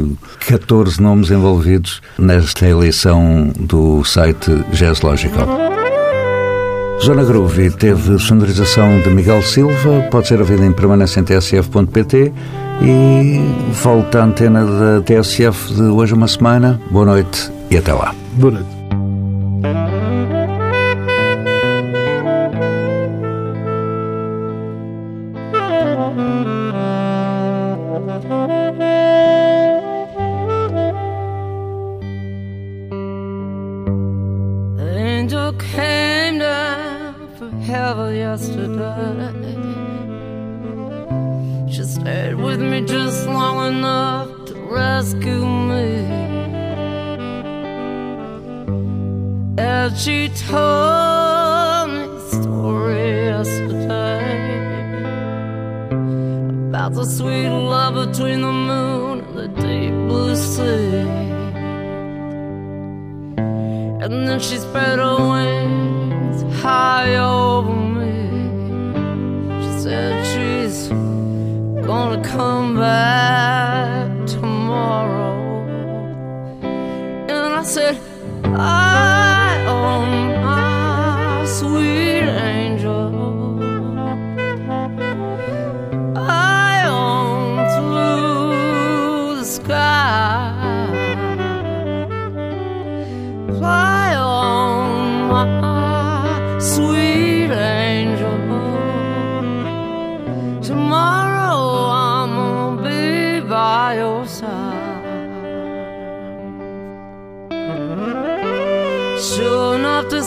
14 0.46 1.00
nomes 1.02 1.30
envolvidos 1.30 2.00
nesta 2.16 2.66
eleição 2.68 3.52
do 3.58 4.04
site 4.04 4.50
Jazz 4.72 5.00
Logical. 5.00 5.83
Zona 7.02 7.24
Groovy 7.24 7.70
teve 7.70 8.18
sonorização 8.18 9.00
de 9.00 9.10
Miguel 9.10 9.42
Silva, 9.42 10.08
pode 10.10 10.28
ser 10.28 10.40
ouvida 10.40 10.64
em 10.64 10.72
permanência 10.72 11.20
em 11.20 11.24
tsf.pt 11.24 12.32
e 12.82 13.40
volta 13.72 14.20
à 14.20 14.24
antena 14.24 14.64
da 14.64 15.00
TSF 15.02 15.74
de 15.74 15.82
hoje 15.82 16.14
uma 16.14 16.28
semana. 16.28 16.80
Boa 16.90 17.04
noite 17.04 17.50
e 17.70 17.76
até 17.76 17.92
lá. 17.92 18.14
Boa 18.34 18.54
noite. 18.54 18.83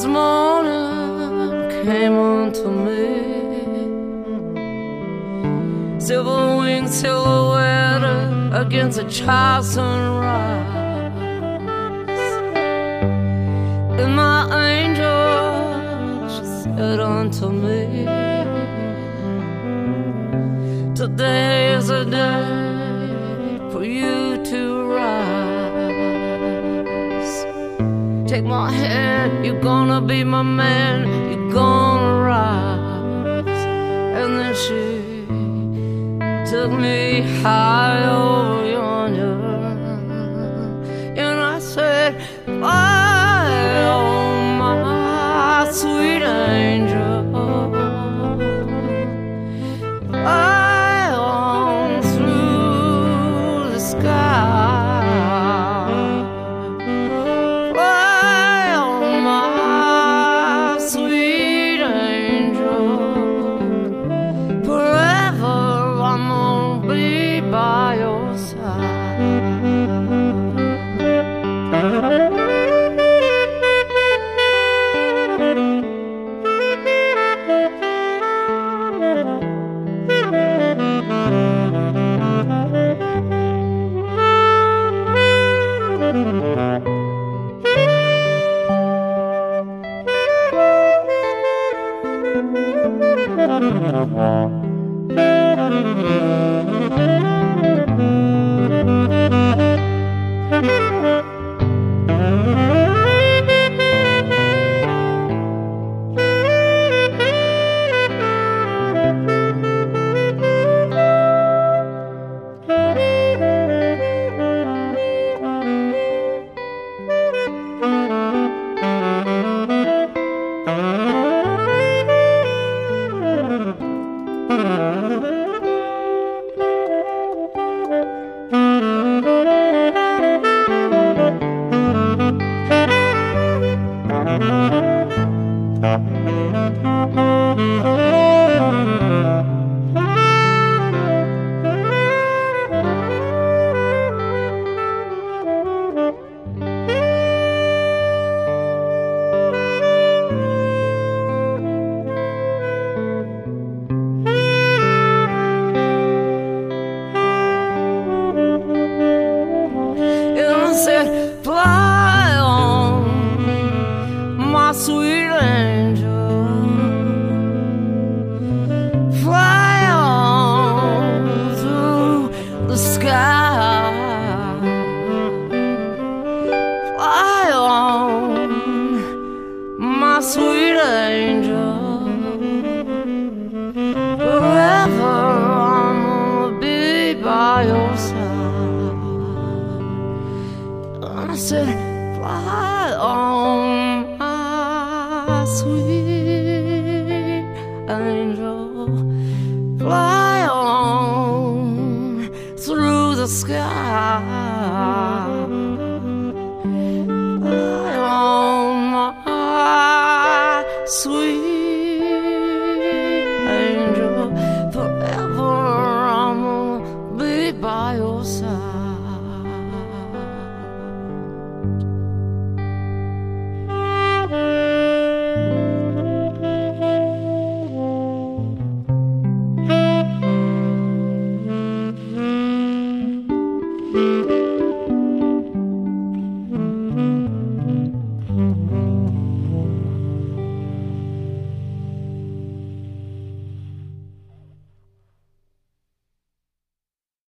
Morning 0.08 1.70
came 1.86 2.14
unto 2.14 2.70
me. 2.70 3.08
Silver 6.00 6.58
winged 6.58 6.90
silhouette 6.90 8.04
against 8.54 9.00
a 9.00 9.04
child 9.06 9.66
sunrise. 9.66 10.66
And 14.00 14.16
my 14.16 14.42
angel, 14.72 16.30
she 16.30 16.44
said 16.64 17.00
unto 17.00 17.50
me, 17.50 18.06
Today 20.96 21.74
is 21.74 21.90
a 21.90 22.06
day 22.06 22.77
Take 28.38 28.46
my 28.46 28.72
hand, 28.72 29.44
you're 29.44 29.60
gonna 29.60 30.00
be 30.00 30.24
my 30.24 30.44
man, 30.44 31.08
you're 31.32 31.52
gonna 31.52 32.22
rise. 32.22 33.64
And 34.20 34.32
then 34.40 34.54
she 34.64 34.86
took 36.52 36.72
me 36.72 37.22
high 37.42 38.04
over 38.08 38.70
yonder. 38.70 39.38
And 41.18 41.40
I 41.40 41.58
said, 41.58 42.22
I 42.48 43.88
oh 43.90 44.54
my 44.60 45.72
sweet 45.72 46.22
angel. 46.22 46.87